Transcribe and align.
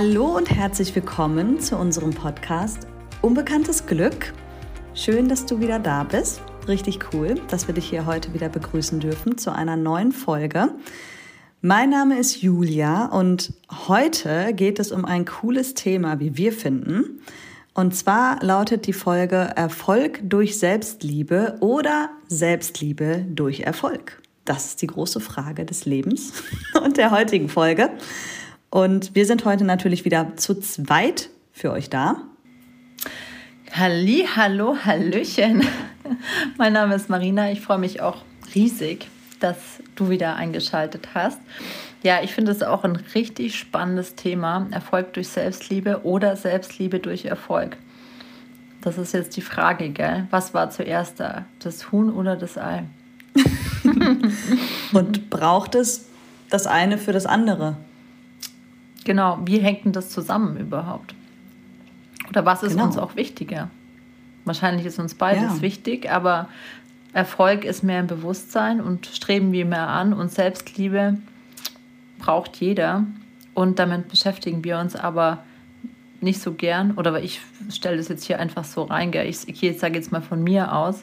Hallo 0.00 0.36
und 0.36 0.48
herzlich 0.48 0.94
willkommen 0.94 1.58
zu 1.58 1.76
unserem 1.76 2.10
Podcast 2.10 2.86
Unbekanntes 3.20 3.84
Glück. 3.84 4.32
Schön, 4.94 5.28
dass 5.28 5.44
du 5.44 5.58
wieder 5.58 5.80
da 5.80 6.04
bist. 6.04 6.40
Richtig 6.68 7.00
cool, 7.12 7.34
dass 7.48 7.66
wir 7.66 7.74
dich 7.74 7.90
hier 7.90 8.06
heute 8.06 8.32
wieder 8.32 8.48
begrüßen 8.48 9.00
dürfen 9.00 9.38
zu 9.38 9.52
einer 9.52 9.74
neuen 9.74 10.12
Folge. 10.12 10.68
Mein 11.62 11.90
Name 11.90 12.16
ist 12.16 12.40
Julia 12.40 13.06
und 13.06 13.52
heute 13.88 14.54
geht 14.54 14.78
es 14.78 14.92
um 14.92 15.04
ein 15.04 15.24
cooles 15.24 15.74
Thema, 15.74 16.20
wie 16.20 16.36
wir 16.36 16.52
finden. 16.52 17.20
Und 17.74 17.96
zwar 17.96 18.40
lautet 18.40 18.86
die 18.86 18.92
Folge 18.92 19.50
Erfolg 19.56 20.20
durch 20.22 20.60
Selbstliebe 20.60 21.56
oder 21.58 22.10
Selbstliebe 22.28 23.26
durch 23.28 23.62
Erfolg. 23.62 24.22
Das 24.44 24.66
ist 24.66 24.80
die 24.80 24.86
große 24.86 25.18
Frage 25.18 25.64
des 25.64 25.86
Lebens 25.86 26.34
und 26.84 26.98
der 26.98 27.10
heutigen 27.10 27.48
Folge. 27.48 27.90
Und 28.70 29.14
wir 29.14 29.24
sind 29.24 29.44
heute 29.44 29.64
natürlich 29.64 30.04
wieder 30.04 30.36
zu 30.36 30.54
zweit 30.60 31.30
für 31.52 31.72
euch 31.72 31.88
da. 31.88 32.22
Halli, 33.72 34.26
hallo, 34.36 34.76
hallöchen. 34.84 35.62
Mein 36.58 36.74
Name 36.74 36.94
ist 36.94 37.08
Marina. 37.08 37.50
Ich 37.50 37.60
freue 37.60 37.78
mich 37.78 38.00
auch 38.00 38.22
riesig, 38.54 39.08
dass 39.40 39.56
du 39.94 40.10
wieder 40.10 40.36
eingeschaltet 40.36 41.08
hast. 41.14 41.40
Ja, 42.02 42.22
ich 42.22 42.32
finde 42.32 42.52
es 42.52 42.62
auch 42.62 42.84
ein 42.84 42.96
richtig 43.14 43.58
spannendes 43.58 44.14
Thema. 44.14 44.68
Erfolg 44.70 45.14
durch 45.14 45.28
Selbstliebe 45.28 46.04
oder 46.04 46.36
Selbstliebe 46.36 47.00
durch 47.00 47.24
Erfolg. 47.24 47.76
Das 48.82 48.98
ist 48.98 49.12
jetzt 49.12 49.36
die 49.36 49.42
Frage, 49.42 49.90
gell? 49.90 50.26
Was 50.30 50.54
war 50.54 50.70
zuerst 50.70 51.20
da? 51.20 51.46
Das 51.58 51.90
Huhn 51.90 52.12
oder 52.12 52.36
das 52.36 52.56
Ei? 52.56 52.84
Und 54.92 55.30
braucht 55.30 55.74
es 55.74 56.06
das 56.50 56.66
eine 56.66 56.98
für 56.98 57.12
das 57.12 57.26
andere? 57.26 57.76
Genau, 59.08 59.38
wie 59.46 59.60
hängt 59.60 59.86
denn 59.86 59.92
das 59.92 60.10
zusammen 60.10 60.58
überhaupt? 60.58 61.14
Oder 62.28 62.44
was 62.44 62.62
ist 62.62 62.72
genau. 62.72 62.84
uns 62.84 62.98
auch 62.98 63.16
wichtiger? 63.16 63.70
Wahrscheinlich 64.44 64.84
ist 64.84 64.98
uns 64.98 65.14
beides 65.14 65.56
ja. 65.56 65.62
wichtig, 65.62 66.10
aber 66.10 66.50
Erfolg 67.14 67.64
ist 67.64 67.82
mehr 67.82 68.00
im 68.00 68.06
Bewusstsein 68.06 68.82
und 68.82 69.06
streben 69.06 69.50
wir 69.50 69.64
mehr 69.64 69.88
an 69.88 70.12
und 70.12 70.30
Selbstliebe 70.30 71.16
braucht 72.18 72.56
jeder 72.56 73.06
und 73.54 73.78
damit 73.78 74.08
beschäftigen 74.08 74.62
wir 74.62 74.78
uns 74.78 74.94
aber 74.94 75.42
nicht 76.20 76.42
so 76.42 76.52
gern 76.52 76.90
oder 76.92 77.18
ich 77.22 77.40
stelle 77.70 77.96
das 77.96 78.08
jetzt 78.08 78.26
hier 78.26 78.38
einfach 78.38 78.64
so 78.64 78.82
rein, 78.82 79.10
gell? 79.10 79.26
ich, 79.26 79.48
ich 79.48 79.78
sage 79.78 79.94
jetzt 79.94 80.12
mal 80.12 80.20
von 80.20 80.44
mir 80.44 80.74
aus, 80.74 81.02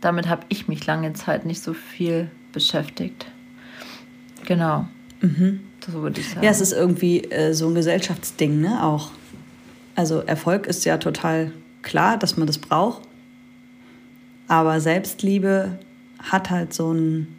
damit 0.00 0.28
habe 0.28 0.42
ich 0.48 0.66
mich 0.66 0.84
lange 0.86 1.12
Zeit 1.12 1.46
nicht 1.46 1.62
so 1.62 1.72
viel 1.72 2.32
beschäftigt. 2.50 3.26
Genau. 4.44 4.88
Mhm. 5.20 5.60
So 5.86 6.02
würde 6.02 6.20
ich 6.20 6.28
sagen. 6.28 6.42
Ja, 6.44 6.50
es 6.50 6.60
ist 6.60 6.72
irgendwie 6.72 7.22
äh, 7.24 7.52
so 7.52 7.68
ein 7.68 7.74
Gesellschaftsding, 7.74 8.60
ne? 8.60 8.82
Auch. 8.82 9.10
Also 9.94 10.20
Erfolg 10.20 10.66
ist 10.66 10.84
ja 10.84 10.98
total 10.98 11.52
klar, 11.82 12.18
dass 12.18 12.36
man 12.36 12.46
das 12.46 12.58
braucht. 12.58 13.02
Aber 14.48 14.80
Selbstliebe 14.80 15.78
hat 16.18 16.50
halt 16.50 16.74
so 16.74 16.90
einen 16.90 17.34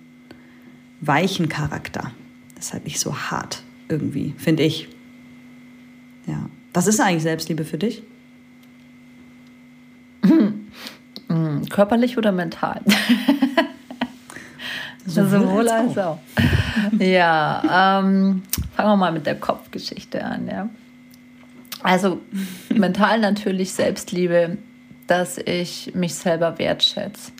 weichen 1.01 1.49
Charakter. 1.49 2.11
Das 2.55 2.67
ist 2.67 2.73
halt 2.73 2.85
nicht 2.85 2.99
so 2.99 3.15
hart 3.15 3.61
irgendwie, 3.89 4.33
finde 4.37 4.63
ich. 4.63 4.89
Ja. 6.25 6.49
Was 6.73 6.87
ist 6.87 6.99
eigentlich 6.99 7.23
Selbstliebe 7.23 7.63
für 7.63 7.77
dich? 7.77 8.03
Körperlich 11.69 12.17
oder 12.17 12.31
mental? 12.31 12.81
Sowohl 15.05 15.69
als 15.69 15.97
auch. 15.97 16.19
ja, 16.99 17.99
ähm, 17.99 18.43
fangen 18.75 18.89
wir 18.89 18.97
mal 18.97 19.11
mit 19.11 19.25
der 19.25 19.35
Kopfgeschichte 19.35 20.23
an. 20.23 20.47
Ja. 20.47 20.69
Also 21.83 22.21
mental 22.69 23.19
natürlich 23.19 23.73
Selbstliebe, 23.73 24.57
dass 25.07 25.37
ich 25.37 25.93
mich 25.95 26.15
selber 26.15 26.57
wertschätze. 26.59 27.31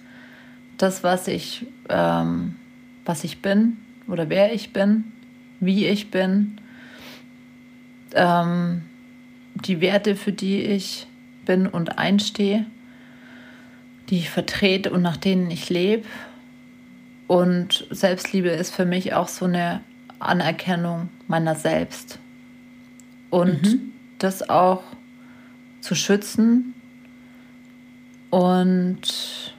Das, 0.78 1.04
was 1.04 1.28
ich, 1.28 1.66
ähm, 1.90 2.56
was 3.06 3.24
ich 3.24 3.42
bin 3.42 3.78
oder 4.08 4.30
wer 4.30 4.54
ich 4.54 4.74
bin, 4.74 5.12
wie 5.60 5.88
ich 5.88 6.12
bin, 6.12 6.62
ähm, 8.14 8.84
die 9.56 9.82
Werte, 9.82 10.16
für 10.16 10.32
die 10.32 10.62
ich 10.62 11.08
bin 11.46 11.68
und 11.68 11.98
einstehe, 11.98 12.66
die 14.10 14.20
ich 14.20 14.30
vertrete 14.30 14.92
und 14.92 15.02
nach 15.02 15.18
denen 15.18 15.50
ich 15.50 15.70
lebe 15.70 16.06
und 17.28 17.86
Selbstliebe 17.92 18.50
ist 18.50 18.74
für 18.74 18.86
mich 18.86 19.14
auch 19.14 19.28
so 19.28 19.46
eine 19.46 19.82
Anerkennung 20.20 21.10
meiner 21.28 21.56
selbst. 21.56 22.20
Und 23.30 23.64
mhm. 23.64 23.92
das 24.20 24.50
auch 24.50 24.84
zu 25.82 25.96
schützen 25.96 26.74
und 28.30 29.54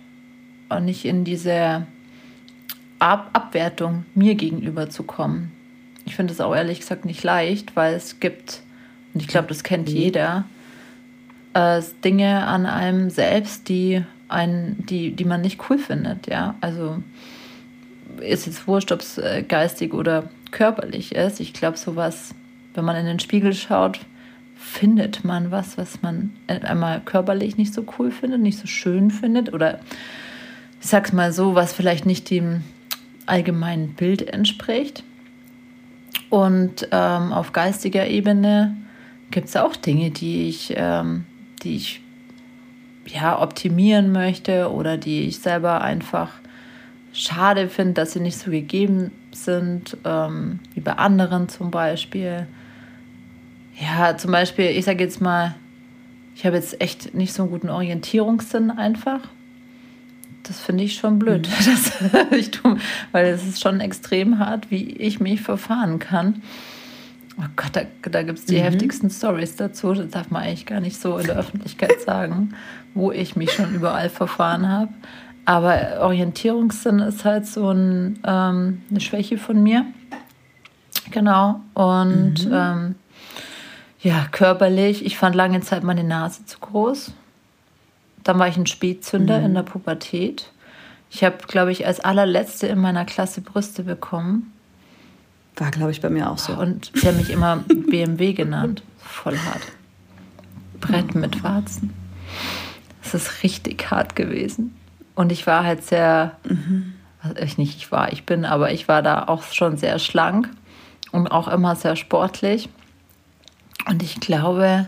auch 0.68 0.80
nicht 0.80 1.04
in 1.04 1.24
diese 1.24 1.86
Ab 2.98 3.30
Abwertung 3.32 4.04
mir 4.14 4.34
gegenüber 4.34 4.90
zu 4.90 5.04
kommen. 5.04 5.52
Ich 6.04 6.16
finde 6.16 6.32
es 6.32 6.40
auch 6.40 6.54
ehrlich 6.54 6.80
gesagt 6.80 7.04
nicht 7.04 7.22
leicht, 7.22 7.76
weil 7.76 7.94
es 7.94 8.18
gibt, 8.18 8.62
und 9.14 9.20
ich 9.20 9.28
glaube, 9.28 9.48
das 9.48 9.62
kennt 9.62 9.88
mhm. 9.88 9.94
jeder, 9.94 10.44
äh, 11.54 11.80
Dinge 12.02 12.46
an 12.46 12.66
einem 12.66 13.10
selbst, 13.10 13.68
die, 13.68 14.02
einen, 14.26 14.84
die, 14.86 15.12
die 15.12 15.24
man 15.24 15.42
nicht 15.42 15.60
cool 15.70 15.78
findet. 15.78 16.26
Ja, 16.26 16.56
also 16.60 17.02
ist 18.20 18.46
jetzt 18.46 18.66
wurscht, 18.66 18.92
ob 18.92 19.00
es 19.00 19.18
äh, 19.18 19.42
geistig 19.46 19.94
oder 19.94 20.30
körperlich 20.50 21.14
ist. 21.14 21.40
Ich 21.40 21.52
glaube, 21.52 21.76
sowas, 21.76 22.34
wenn 22.74 22.84
man 22.84 22.96
in 22.96 23.06
den 23.06 23.20
Spiegel 23.20 23.52
schaut, 23.54 24.00
findet 24.56 25.24
man 25.24 25.50
was, 25.50 25.78
was 25.78 26.02
man 26.02 26.32
einmal 26.46 27.00
körperlich 27.00 27.56
nicht 27.56 27.72
so 27.72 27.84
cool 27.98 28.10
findet, 28.10 28.40
nicht 28.40 28.58
so 28.58 28.66
schön 28.66 29.10
findet 29.10 29.52
oder 29.52 29.80
ich 30.80 30.86
sag's 30.86 31.12
mal 31.12 31.32
so, 31.32 31.54
was 31.54 31.72
vielleicht 31.72 32.06
nicht 32.06 32.30
dem 32.30 32.62
allgemeinen 33.26 33.94
Bild 33.94 34.22
entspricht. 34.22 35.04
Und 36.30 36.88
ähm, 36.90 37.32
auf 37.32 37.52
geistiger 37.52 38.06
Ebene 38.06 38.76
gibt 39.30 39.48
es 39.48 39.56
auch 39.56 39.76
Dinge, 39.76 40.10
die 40.10 40.48
ich, 40.48 40.74
ähm, 40.76 41.24
die 41.62 41.76
ich 41.76 42.00
ja, 43.06 43.40
optimieren 43.40 44.12
möchte 44.12 44.70
oder 44.70 44.96
die 44.98 45.22
ich 45.22 45.38
selber 45.38 45.80
einfach 45.80 46.30
schade 47.12 47.68
finde, 47.68 47.94
dass 47.94 48.12
sie 48.12 48.20
nicht 48.20 48.38
so 48.38 48.50
gegeben 48.50 49.12
sind, 49.32 49.96
ähm, 50.04 50.60
wie 50.74 50.80
bei 50.80 50.92
anderen 50.92 51.48
zum 51.48 51.70
Beispiel. 51.70 52.46
Ja, 53.80 54.16
zum 54.16 54.32
Beispiel, 54.32 54.66
ich 54.66 54.84
sage 54.84 55.04
jetzt 55.04 55.20
mal, 55.20 55.54
ich 56.34 56.46
habe 56.46 56.56
jetzt 56.56 56.80
echt 56.80 57.14
nicht 57.14 57.32
so 57.32 57.42
einen 57.42 57.52
guten 57.52 57.68
Orientierungssinn 57.68 58.70
einfach. 58.70 59.20
Das 60.44 60.60
finde 60.60 60.84
ich 60.84 60.94
schon 60.94 61.18
blöd, 61.18 61.48
mhm. 61.48 61.52
dass 62.10 62.32
ich 62.38 62.50
tue, 62.50 62.78
weil 63.12 63.26
es 63.26 63.46
ist 63.46 63.60
schon 63.60 63.80
extrem 63.80 64.38
hart, 64.38 64.70
wie 64.70 64.92
ich 64.96 65.20
mich 65.20 65.40
verfahren 65.40 65.98
kann. 65.98 66.42
Oh 67.40 67.46
Gott, 67.54 67.70
da, 67.74 67.82
da 68.02 68.22
gibt 68.22 68.38
es 68.38 68.46
die 68.46 68.56
mhm. 68.56 68.62
heftigsten 68.62 69.10
Stories 69.10 69.56
dazu. 69.56 69.92
Das 69.94 70.08
darf 70.10 70.30
man 70.30 70.42
eigentlich 70.42 70.66
gar 70.66 70.80
nicht 70.80 71.00
so 71.00 71.18
in 71.18 71.26
der 71.26 71.36
Öffentlichkeit 71.36 72.00
sagen, 72.00 72.54
wo 72.94 73.12
ich 73.12 73.36
mich 73.36 73.52
schon 73.52 73.74
überall 73.74 74.10
verfahren 74.10 74.68
habe. 74.68 74.92
Aber 75.48 76.00
Orientierungssinn 76.00 76.98
ist 76.98 77.24
halt 77.24 77.46
so 77.46 77.70
ein, 77.70 78.18
ähm, 78.26 78.82
eine 78.90 79.00
Schwäche 79.00 79.38
von 79.38 79.62
mir. 79.62 79.86
Genau. 81.10 81.60
Und 81.72 82.44
mhm. 82.44 82.52
ähm, 82.52 82.94
ja, 84.02 84.26
körperlich, 84.30 85.06
ich 85.06 85.16
fand 85.16 85.34
lange 85.34 85.62
Zeit 85.62 85.84
meine 85.84 86.04
Nase 86.04 86.44
zu 86.44 86.58
groß. 86.58 87.12
Dann 88.24 88.38
war 88.38 88.48
ich 88.48 88.58
ein 88.58 88.66
Spätzünder 88.66 89.38
mhm. 89.38 89.46
in 89.46 89.54
der 89.54 89.62
Pubertät. 89.62 90.52
Ich 91.08 91.24
habe, 91.24 91.38
glaube 91.46 91.72
ich, 91.72 91.86
als 91.86 92.00
allerletzte 92.00 92.66
in 92.66 92.78
meiner 92.78 93.06
Klasse 93.06 93.40
Brüste 93.40 93.84
bekommen. 93.84 94.52
War, 95.56 95.70
glaube 95.70 95.92
ich, 95.92 96.02
bei 96.02 96.10
mir 96.10 96.30
auch 96.30 96.36
so. 96.36 96.52
Und 96.52 96.92
sie 96.94 97.08
haben 97.08 97.16
mich 97.16 97.30
immer 97.30 97.64
BMW 97.88 98.34
genannt. 98.34 98.82
Voll 98.98 99.38
hart. 99.38 99.62
Brett 100.78 101.14
mit 101.14 101.42
Warzen. 101.42 101.94
Es 103.02 103.14
ist 103.14 103.42
richtig 103.42 103.90
hart 103.90 104.14
gewesen. 104.14 104.74
Und 105.18 105.32
ich 105.32 105.48
war 105.48 105.64
halt 105.64 105.82
sehr, 105.82 106.36
mhm. 106.48 106.94
also 107.20 107.34
ich 107.42 107.58
nicht, 107.58 107.76
ich 107.76 107.90
war, 107.90 108.12
ich 108.12 108.24
bin, 108.24 108.44
aber 108.44 108.70
ich 108.70 108.86
war 108.86 109.02
da 109.02 109.24
auch 109.24 109.42
schon 109.42 109.76
sehr 109.76 109.98
schlank 109.98 110.48
und 111.10 111.26
auch 111.26 111.48
immer 111.48 111.74
sehr 111.74 111.96
sportlich. 111.96 112.68
Und 113.88 114.00
ich 114.00 114.20
glaube, 114.20 114.86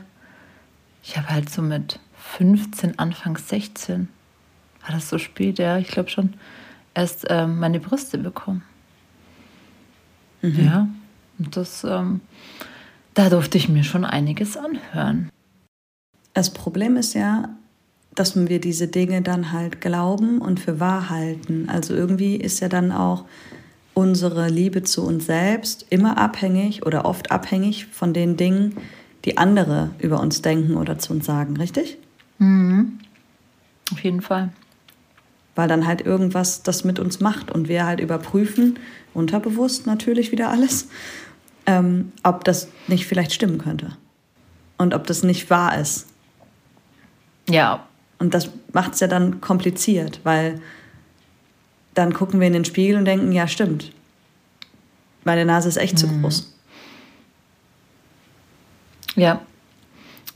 ich 1.03 1.17
habe 1.17 1.31
halt 1.31 1.51
so 1.51 1.63
mit 1.63 1.99
15, 2.17 2.97
Anfang 3.01 3.39
16, 3.39 4.09
war 4.83 4.95
das 4.95 5.09
so 5.09 5.19
spät, 5.19 5.59
ja, 5.59 5.79
ich 5.79 5.89
glaube 5.89 6.11
schon, 6.11 6.35
erst 6.95 7.27
ähm, 7.29 7.59
meine 7.59 7.81
Brüste 7.81 8.17
bekommen. 8.17 8.63
Mhm. 10.43 10.65
Ja, 10.65 10.89
und 11.41 11.57
das, 11.57 11.83
ähm, 11.83 12.21
da 13.15 13.31
durfte 13.31 13.59
ich 13.59 13.69
mir 13.69 13.83
schon 13.83 14.05
einiges 14.05 14.57
anhören. 14.57 15.29
Das 16.35 16.51
Problem 16.51 16.97
ist 16.97 17.15
ja, 17.15 17.49
dass 18.15 18.37
wir 18.37 18.61
diese 18.61 18.89
Dinge 18.89 19.23
dann 19.23 19.53
halt 19.53 19.81
glauben 19.81 20.39
und 20.41 20.61
für 20.61 20.81
wahr 20.81 21.11
halten. 21.11 21.69
Also 21.69 21.95
irgendwie 21.95 22.37
ist 22.37 22.61
ja 22.61 22.69
dann 22.69 22.93
auch 22.93 23.25
unsere 23.95 24.49
Liebe 24.49 24.83
zu 24.83 25.05
uns 25.05 25.27
selbst 25.27 25.87
immer 25.91 26.19
abhängig 26.19 26.87
oder 26.87 27.05
oft 27.05 27.31
abhängig 27.31 27.87
von 27.87 28.13
den 28.13 28.37
Dingen, 28.37 28.77
die 29.25 29.39
andere 29.39 29.91
über 29.99 30.21
uns 30.21 30.43
denken 30.43 30.77
oder 30.77 30.99
zu 30.99 31.13
uns 31.13 31.27
sagen, 31.27 31.57
richtig? 31.57 31.99
Mhm. 32.39 32.99
Auf 33.93 34.03
jeden 34.03 34.23
Fall. 34.23 34.51
Weil 35.55 35.69
dann 35.69 35.87
halt 35.87 36.01
irgendwas 36.01 36.63
das 36.63 36.85
mit 36.85 36.99
uns 36.99 37.21
macht 37.21 37.51
und 37.51 37.69
wir 37.69 37.85
halt 37.85 38.01
überprüfen, 38.01 38.79
unterbewusst 39.13 39.87
natürlich 39.87 40.33
wieder 40.33 40.51
alles, 40.51 40.89
ähm, 41.67 42.13
ob 42.23 42.45
das 42.45 42.69
nicht 42.87 43.07
vielleicht 43.07 43.33
stimmen 43.33 43.59
könnte. 43.59 43.97
Und 44.79 44.95
ob 44.95 45.07
das 45.07 45.23
nicht 45.23 45.51
wahr 45.51 45.79
ist. 45.79 46.07
Ja. 47.49 47.87
Und 48.21 48.35
das 48.35 48.51
macht 48.73 48.93
es 48.95 49.01
ja 49.01 49.09
dann 49.09 49.41
kompliziert, 49.41 50.21
weil 50.23 50.61
dann 51.95 52.13
gucken 52.13 52.39
wir 52.39 52.47
in 52.47 52.53
den 52.53 52.65
Spiegel 52.67 52.97
und 52.97 53.07
denken, 53.07 53.33
ja, 53.33 53.49
stimmt. 53.49 53.91
Meine 55.25 55.45
Nase 55.45 55.69
ist 55.69 55.79
echt 55.79 55.95
mhm. 55.95 55.99
zu 55.99 56.09
groß. 56.09 56.55
Ja. 59.17 59.41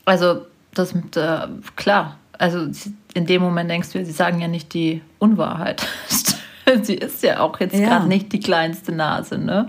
Also, 0.06 0.46
das 0.72 0.94
mit, 0.94 1.16
äh, 1.16 1.46
klar. 1.76 2.19
Also, 2.32 2.66
in 3.12 3.26
dem 3.26 3.42
Moment 3.42 3.70
denkst 3.70 3.92
du, 3.92 4.04
sie 4.04 4.12
sagen 4.12 4.40
ja 4.40 4.48
nicht 4.48 4.72
die 4.75 5.02
Unwahrheit. 5.19 5.87
sie 6.82 6.94
ist 6.94 7.22
ja 7.22 7.40
auch 7.40 7.60
jetzt 7.60 7.76
ja. 7.76 7.87
gerade 7.87 8.08
nicht 8.08 8.32
die 8.32 8.40
kleinste 8.40 8.92
Nase, 8.92 9.38
ne? 9.38 9.69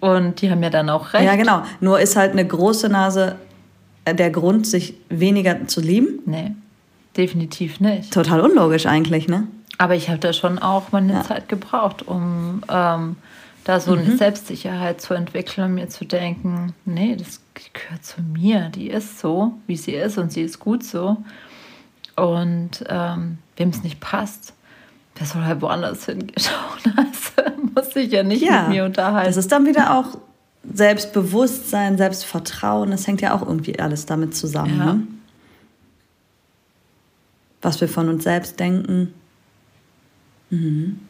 Und 0.00 0.40
die 0.40 0.50
haben 0.50 0.62
ja 0.62 0.70
dann 0.70 0.90
auch 0.90 1.12
recht. 1.12 1.24
Ja, 1.24 1.36
genau. 1.36 1.62
Nur 1.80 2.00
ist 2.00 2.16
halt 2.16 2.32
eine 2.32 2.46
große 2.46 2.88
Nase 2.88 3.36
äh, 4.06 4.14
der 4.14 4.30
Grund, 4.30 4.66
sich 4.66 4.94
weniger 5.08 5.66
zu 5.68 5.80
lieben? 5.80 6.20
Nee, 6.26 6.54
definitiv 7.16 7.80
nicht. 7.80 8.12
Total 8.12 8.40
unlogisch 8.40 8.86
eigentlich, 8.86 9.28
ne? 9.28 9.46
Aber 9.78 9.94
ich 9.94 10.08
habe 10.08 10.18
da 10.18 10.32
schon 10.32 10.58
auch 10.58 10.92
meine 10.92 11.14
ja. 11.14 11.22
Zeit 11.22 11.48
gebraucht, 11.48 12.06
um 12.06 12.62
ähm, 12.68 13.16
da 13.64 13.80
so 13.80 13.94
mhm. 13.94 14.02
eine 14.02 14.16
Selbstsicherheit 14.16 15.00
zu 15.00 15.14
entwickeln 15.14 15.66
und 15.66 15.74
mir 15.74 15.88
zu 15.88 16.04
denken, 16.04 16.74
nee, 16.84 17.16
das 17.16 17.40
gehört 17.74 18.04
zu 18.04 18.22
mir, 18.22 18.70
die 18.70 18.88
ist 18.88 19.18
so, 19.18 19.54
wie 19.66 19.76
sie 19.76 19.92
ist 19.92 20.18
und 20.18 20.32
sie 20.32 20.42
ist 20.42 20.60
gut 20.60 20.82
so. 20.82 21.18
Und 22.16 22.84
ähm, 22.88 23.38
wem 23.56 23.68
es 23.68 23.82
nicht 23.82 24.00
passt, 24.00 24.54
der 25.18 25.26
soll 25.26 25.42
halt 25.44 25.60
woanders 25.60 26.06
hingeschauen. 26.06 26.94
Also 26.96 27.50
muss 27.74 27.92
sich 27.92 28.12
ja 28.12 28.22
nicht 28.22 28.42
ja, 28.42 28.62
mit 28.62 28.70
mir 28.70 28.84
unterhalten. 28.84 29.26
Das 29.26 29.36
ist 29.36 29.52
dann 29.52 29.66
wieder 29.66 29.98
auch 29.98 30.18
Selbstbewusstsein, 30.72 31.98
Selbstvertrauen. 31.98 32.90
Das 32.90 33.06
hängt 33.06 33.20
ja 33.20 33.34
auch 33.34 33.42
irgendwie 33.42 33.78
alles 33.78 34.06
damit 34.06 34.34
zusammen. 34.34 34.78
Ja. 34.78 34.94
Ne? 34.94 35.06
Was 37.66 37.80
wir 37.80 37.88
von 37.88 38.08
uns 38.08 38.22
selbst 38.22 38.60
denken. 38.60 39.12
Mhm. 40.50 41.00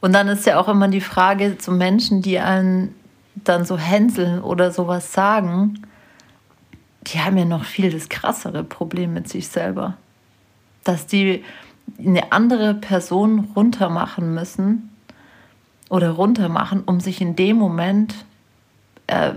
Und 0.00 0.14
dann 0.14 0.28
ist 0.28 0.46
ja 0.46 0.58
auch 0.58 0.66
immer 0.66 0.88
die 0.88 1.02
Frage 1.02 1.58
zu 1.58 1.72
Menschen, 1.72 2.22
die 2.22 2.38
einen 2.38 2.94
dann 3.34 3.66
so 3.66 3.76
hänseln 3.76 4.40
oder 4.40 4.70
sowas 4.70 5.12
sagen, 5.12 5.82
die 7.02 7.18
haben 7.20 7.36
ja 7.36 7.44
noch 7.44 7.66
viel 7.66 7.92
das 7.92 8.08
krassere 8.08 8.64
Problem 8.64 9.12
mit 9.12 9.28
sich 9.28 9.48
selber. 9.48 9.98
Dass 10.84 11.06
die 11.06 11.44
eine 11.98 12.32
andere 12.32 12.72
Person 12.72 13.50
runtermachen 13.54 14.32
müssen 14.32 14.88
oder 15.90 16.12
runtermachen, 16.12 16.82
um 16.82 16.98
sich 16.98 17.20
in 17.20 17.36
dem 17.36 17.58
Moment 17.58 18.14
äh, 19.06 19.32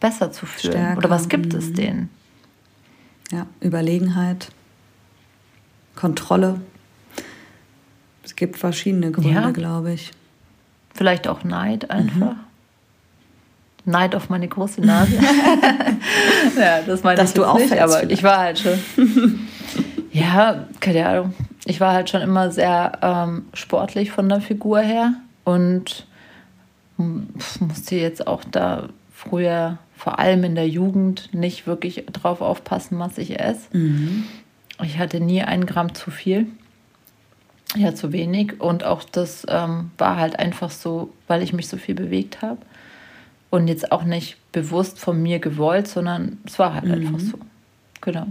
besser 0.00 0.32
zu 0.32 0.46
fühlen. 0.46 0.72
Stärker. 0.72 0.96
Oder 0.96 1.10
was 1.10 1.28
gibt 1.28 1.52
es 1.52 1.68
mhm. 1.68 1.74
denen? 1.74 2.10
Ja, 3.30 3.46
Überlegenheit, 3.60 4.48
Kontrolle. 5.96 6.60
Es 8.24 8.36
gibt 8.36 8.56
verschiedene 8.56 9.10
Gründe, 9.10 9.30
ja. 9.30 9.50
glaube 9.50 9.92
ich. 9.92 10.12
Vielleicht 10.94 11.26
auch 11.26 11.44
Neid 11.44 11.90
einfach. 11.90 12.34
Mhm. 12.34 12.40
Neid 13.84 14.14
auf 14.14 14.28
meine 14.28 14.46
große 14.46 14.80
Nase. 14.80 15.16
ja, 16.58 16.82
das 16.82 17.02
meine 17.02 17.16
Dass 17.16 17.30
ich 17.30 17.34
du 17.34 17.44
auch 17.44 17.58
nicht, 17.58 17.80
aber 17.80 18.08
ich 18.08 18.22
war 18.22 18.38
halt 18.38 18.60
schon. 18.60 18.78
ja, 20.12 20.66
keine 20.78 21.06
Ahnung. 21.06 21.34
Ich 21.64 21.80
war 21.80 21.92
halt 21.92 22.10
schon 22.10 22.22
immer 22.22 22.50
sehr 22.50 22.92
ähm, 23.02 23.46
sportlich 23.54 24.12
von 24.12 24.28
der 24.28 24.40
Figur 24.40 24.80
her 24.80 25.14
und 25.44 26.06
musste 26.96 27.96
jetzt 27.96 28.26
auch 28.26 28.44
da 28.44 28.88
früher, 29.12 29.78
vor 29.96 30.18
allem 30.18 30.44
in 30.44 30.54
der 30.54 30.68
Jugend, 30.68 31.32
nicht 31.32 31.66
wirklich 31.66 32.04
drauf 32.12 32.40
aufpassen, 32.40 32.98
was 32.98 33.18
ich 33.18 33.40
esse. 33.40 33.76
Mhm. 33.76 34.24
Ich 34.82 34.98
hatte 34.98 35.20
nie 35.20 35.42
einen 35.42 35.66
Gramm 35.66 35.94
zu 35.94 36.10
viel. 36.10 36.46
Ja, 37.74 37.94
zu 37.94 38.12
wenig. 38.12 38.60
Und 38.60 38.84
auch 38.84 39.02
das 39.04 39.46
ähm, 39.48 39.90
war 39.98 40.16
halt 40.16 40.38
einfach 40.38 40.70
so, 40.70 41.12
weil 41.26 41.42
ich 41.42 41.52
mich 41.52 41.68
so 41.68 41.76
viel 41.76 41.94
bewegt 41.94 42.42
habe. 42.42 42.58
Und 43.50 43.68
jetzt 43.68 43.92
auch 43.92 44.04
nicht 44.04 44.36
bewusst 44.52 44.98
von 44.98 45.22
mir 45.22 45.38
gewollt, 45.38 45.88
sondern 45.88 46.38
es 46.44 46.58
war 46.58 46.74
halt 46.74 46.84
mhm. 46.84 46.92
einfach 46.92 47.20
so. 47.20 47.38
Genau. 48.00 48.26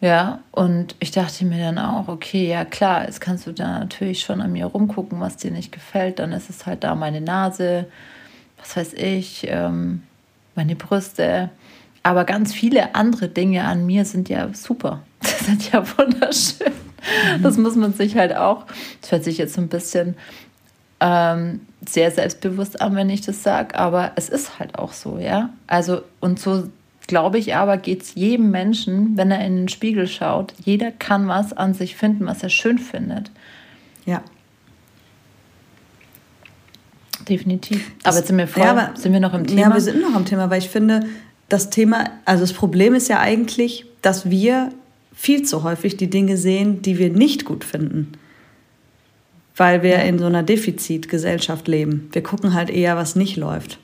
Ja, 0.00 0.40
und 0.50 0.96
ich 1.00 1.12
dachte 1.12 1.44
mir 1.46 1.58
dann 1.58 1.78
auch, 1.78 2.08
okay, 2.08 2.46
ja 2.46 2.64
klar, 2.64 3.04
jetzt 3.06 3.20
kannst 3.20 3.46
du 3.46 3.52
da 3.52 3.78
natürlich 3.78 4.20
schon 4.20 4.42
an 4.42 4.52
mir 4.52 4.66
rumgucken, 4.66 5.18
was 5.20 5.36
dir 5.36 5.50
nicht 5.50 5.72
gefällt. 5.72 6.18
Dann 6.18 6.32
ist 6.32 6.50
es 6.50 6.66
halt 6.66 6.84
da 6.84 6.94
meine 6.94 7.20
Nase, 7.20 7.86
was 8.58 8.76
weiß 8.76 8.92
ich, 8.94 9.46
ähm, 9.48 10.02
meine 10.54 10.76
Brüste. 10.76 11.48
Aber 12.02 12.24
ganz 12.24 12.52
viele 12.52 12.94
andere 12.94 13.28
Dinge 13.28 13.64
an 13.64 13.86
mir 13.86 14.04
sind 14.04 14.28
ja 14.28 14.52
super. 14.52 15.00
Das 15.38 15.46
sind 15.46 15.72
ja 15.72 15.84
wunderschön. 15.98 16.72
Mhm. 17.38 17.42
Das 17.42 17.56
muss 17.56 17.76
man 17.76 17.92
sich 17.92 18.16
halt 18.16 18.34
auch, 18.36 18.66
das 19.00 19.12
hört 19.12 19.24
sich 19.24 19.38
jetzt 19.38 19.54
so 19.54 19.60
ein 19.60 19.68
bisschen 19.68 20.16
ähm, 21.00 21.60
sehr 21.86 22.10
selbstbewusst 22.10 22.80
an, 22.80 22.96
wenn 22.96 23.10
ich 23.10 23.20
das 23.20 23.42
sage, 23.42 23.74
aber 23.74 24.12
es 24.16 24.28
ist 24.28 24.58
halt 24.58 24.78
auch 24.78 24.92
so, 24.92 25.18
ja. 25.18 25.50
Also, 25.66 26.02
und 26.20 26.38
so 26.38 26.68
glaube 27.06 27.38
ich 27.38 27.54
aber, 27.54 27.76
geht 27.76 28.02
es 28.02 28.14
jedem 28.14 28.50
Menschen, 28.50 29.16
wenn 29.16 29.30
er 29.30 29.44
in 29.44 29.56
den 29.56 29.68
Spiegel 29.68 30.06
schaut. 30.06 30.54
Jeder 30.64 30.90
kann 30.92 31.28
was 31.28 31.52
an 31.52 31.74
sich 31.74 31.96
finden, 31.96 32.26
was 32.26 32.42
er 32.42 32.48
schön 32.48 32.78
findet. 32.78 33.30
Ja. 34.06 34.22
Definitiv. 37.28 37.90
aber 38.02 38.16
jetzt 38.16 38.28
sind 38.28 38.36
wir, 38.36 38.48
voll, 38.48 38.62
ja, 38.62 38.70
aber, 38.70 38.96
sind 38.96 39.12
wir 39.12 39.20
noch 39.20 39.34
im 39.34 39.46
Thema? 39.46 39.60
Ja, 39.60 39.74
wir 39.74 39.80
sind 39.80 40.00
noch 40.00 40.16
im 40.16 40.24
Thema, 40.24 40.50
weil 40.50 40.58
ich 40.58 40.68
finde, 40.68 41.06
das 41.48 41.70
Thema, 41.70 42.10
also 42.24 42.42
das 42.42 42.52
Problem 42.52 42.94
ist 42.94 43.08
ja 43.08 43.20
eigentlich, 43.20 43.86
dass 44.02 44.30
wir 44.30 44.70
viel 45.14 45.42
zu 45.44 45.62
häufig 45.62 45.96
die 45.96 46.10
Dinge 46.10 46.36
sehen, 46.36 46.82
die 46.82 46.98
wir 46.98 47.10
nicht 47.10 47.44
gut 47.44 47.64
finden. 47.64 48.12
Weil 49.56 49.82
wir 49.82 50.02
in 50.02 50.18
so 50.18 50.26
einer 50.26 50.42
Defizitgesellschaft 50.42 51.68
leben. 51.68 52.08
Wir 52.12 52.22
gucken 52.22 52.54
halt 52.54 52.70
eher, 52.70 52.96
was 52.96 53.14
nicht 53.14 53.36
läuft. 53.36 53.78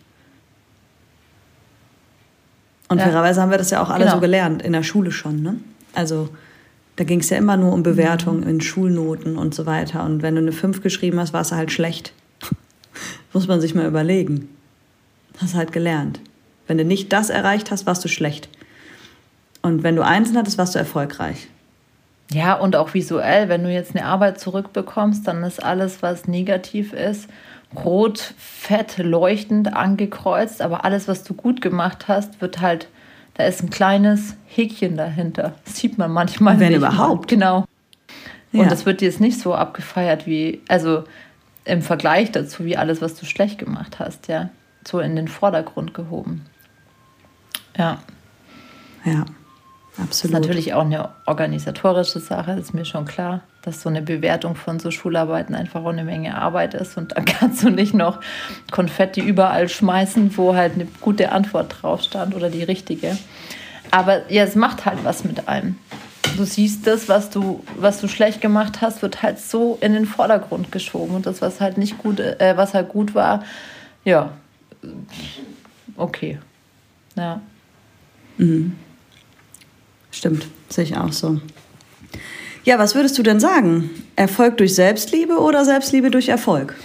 Und 2.88 2.98
ja. 2.98 3.04
fairerweise 3.04 3.40
haben 3.40 3.50
wir 3.50 3.58
das 3.58 3.70
ja 3.70 3.80
auch 3.80 3.88
alle 3.88 4.04
genau. 4.04 4.16
so 4.16 4.20
gelernt, 4.20 4.62
in 4.62 4.72
der 4.72 4.82
Schule 4.82 5.12
schon. 5.12 5.42
Ne? 5.42 5.56
Also 5.94 6.28
da 6.96 7.04
ging 7.04 7.20
es 7.20 7.30
ja 7.30 7.38
immer 7.38 7.56
nur 7.56 7.72
um 7.72 7.84
Bewertungen 7.84 8.40
mhm. 8.40 8.48
in 8.48 8.60
Schulnoten 8.60 9.38
und 9.38 9.54
so 9.54 9.64
weiter. 9.64 10.04
Und 10.04 10.22
wenn 10.22 10.34
du 10.34 10.40
eine 10.40 10.52
5 10.52 10.82
geschrieben 10.82 11.20
hast, 11.20 11.32
war 11.32 11.40
es 11.40 11.52
halt 11.52 11.70
schlecht. 11.70 12.12
Muss 13.32 13.46
man 13.46 13.60
sich 13.60 13.76
mal 13.76 13.86
überlegen. 13.86 14.48
Hast 15.38 15.54
halt 15.54 15.70
gelernt. 15.70 16.20
Wenn 16.66 16.78
du 16.78 16.84
nicht 16.84 17.12
das 17.12 17.30
erreicht 17.30 17.70
hast, 17.70 17.86
warst 17.86 18.04
du 18.04 18.08
schlecht. 18.08 18.48
Und 19.62 19.82
wenn 19.82 19.96
du 19.96 20.04
Einsen 20.04 20.36
hattest, 20.36 20.58
warst 20.58 20.74
du 20.74 20.78
erfolgreich. 20.78 21.48
Ja, 22.32 22.54
und 22.54 22.76
auch 22.76 22.94
visuell, 22.94 23.48
wenn 23.48 23.64
du 23.64 23.72
jetzt 23.72 23.96
eine 23.96 24.04
Arbeit 24.04 24.38
zurückbekommst, 24.38 25.26
dann 25.26 25.42
ist 25.42 25.62
alles, 25.62 26.02
was 26.02 26.28
negativ 26.28 26.92
ist, 26.92 27.28
rot, 27.74 28.34
fett, 28.38 28.98
leuchtend 28.98 29.74
angekreuzt, 29.74 30.62
aber 30.62 30.84
alles, 30.84 31.08
was 31.08 31.24
du 31.24 31.34
gut 31.34 31.60
gemacht 31.60 32.06
hast, 32.08 32.40
wird 32.40 32.60
halt, 32.60 32.88
da 33.34 33.44
ist 33.44 33.62
ein 33.62 33.70
kleines 33.70 34.36
Häkchen 34.46 34.96
dahinter. 34.96 35.54
Das 35.64 35.76
sieht 35.76 35.98
man 35.98 36.12
manchmal 36.12 36.60
Wenn 36.60 36.68
nicht. 36.68 36.76
überhaupt. 36.78 37.28
Genau. 37.28 37.64
Und 38.52 38.60
ja. 38.60 38.68
das 38.68 38.86
wird 38.86 39.00
dir 39.00 39.06
jetzt 39.06 39.20
nicht 39.20 39.40
so 39.40 39.54
abgefeiert 39.54 40.26
wie, 40.26 40.60
also 40.68 41.04
im 41.64 41.82
Vergleich 41.82 42.32
dazu, 42.32 42.64
wie 42.64 42.76
alles, 42.76 43.00
was 43.00 43.14
du 43.14 43.26
schlecht 43.26 43.58
gemacht 43.58 43.98
hast, 43.98 44.28
ja. 44.28 44.50
So 44.86 45.00
in 45.00 45.14
den 45.14 45.28
Vordergrund 45.28 45.94
gehoben. 45.94 46.46
Ja. 47.76 47.98
Ja. 49.04 49.24
Absolut. 50.02 50.10
Das 50.10 50.24
ist 50.24 50.48
natürlich 50.48 50.74
auch 50.74 50.84
eine 50.84 51.10
organisatorische 51.26 52.20
Sache, 52.20 52.52
ist 52.52 52.72
mir 52.72 52.84
schon 52.84 53.04
klar, 53.04 53.42
dass 53.62 53.82
so 53.82 53.88
eine 53.88 54.00
Bewertung 54.00 54.54
von 54.54 54.78
so 54.78 54.90
Schularbeiten 54.90 55.54
einfach 55.54 55.82
auch 55.84 55.90
eine 55.90 56.04
Menge 56.04 56.36
Arbeit 56.36 56.74
ist 56.74 56.96
und 56.96 57.16
dann 57.16 57.24
kannst 57.26 57.62
du 57.62 57.70
nicht 57.70 57.92
noch 57.92 58.20
Konfetti 58.70 59.20
überall 59.20 59.68
schmeißen, 59.68 60.36
wo 60.36 60.54
halt 60.54 60.74
eine 60.74 60.86
gute 61.00 61.32
Antwort 61.32 61.76
drauf 61.82 62.02
stand 62.02 62.34
oder 62.34 62.48
die 62.48 62.62
richtige. 62.62 63.18
Aber 63.90 64.30
ja, 64.30 64.44
es 64.44 64.54
macht 64.54 64.86
halt 64.86 65.04
was 65.04 65.24
mit 65.24 65.48
einem. 65.48 65.76
Du 66.36 66.44
siehst 66.44 66.86
das, 66.86 67.08
was 67.08 67.28
du, 67.28 67.64
was 67.76 68.00
du 68.00 68.08
schlecht 68.08 68.40
gemacht 68.40 68.80
hast, 68.80 69.02
wird 69.02 69.22
halt 69.22 69.38
so 69.38 69.76
in 69.80 69.92
den 69.92 70.06
Vordergrund 70.06 70.72
geschoben 70.72 71.16
und 71.16 71.26
das, 71.26 71.42
was 71.42 71.60
halt 71.60 71.76
nicht 71.76 71.98
gut, 71.98 72.20
äh, 72.20 72.54
was 72.56 72.72
halt 72.72 72.88
gut 72.88 73.14
war, 73.14 73.44
ja, 74.04 74.30
okay, 75.96 76.38
ja. 77.16 77.40
Mhm. 78.38 78.76
Stimmt, 80.20 80.48
sehe 80.68 80.84
ich 80.84 80.98
auch 80.98 81.12
so. 81.12 81.40
Ja, 82.64 82.78
was 82.78 82.94
würdest 82.94 83.16
du 83.16 83.22
denn 83.22 83.40
sagen? 83.40 83.88
Erfolg 84.16 84.58
durch 84.58 84.74
Selbstliebe 84.74 85.38
oder 85.38 85.64
Selbstliebe 85.64 86.10
durch 86.10 86.28
Erfolg? 86.28 86.76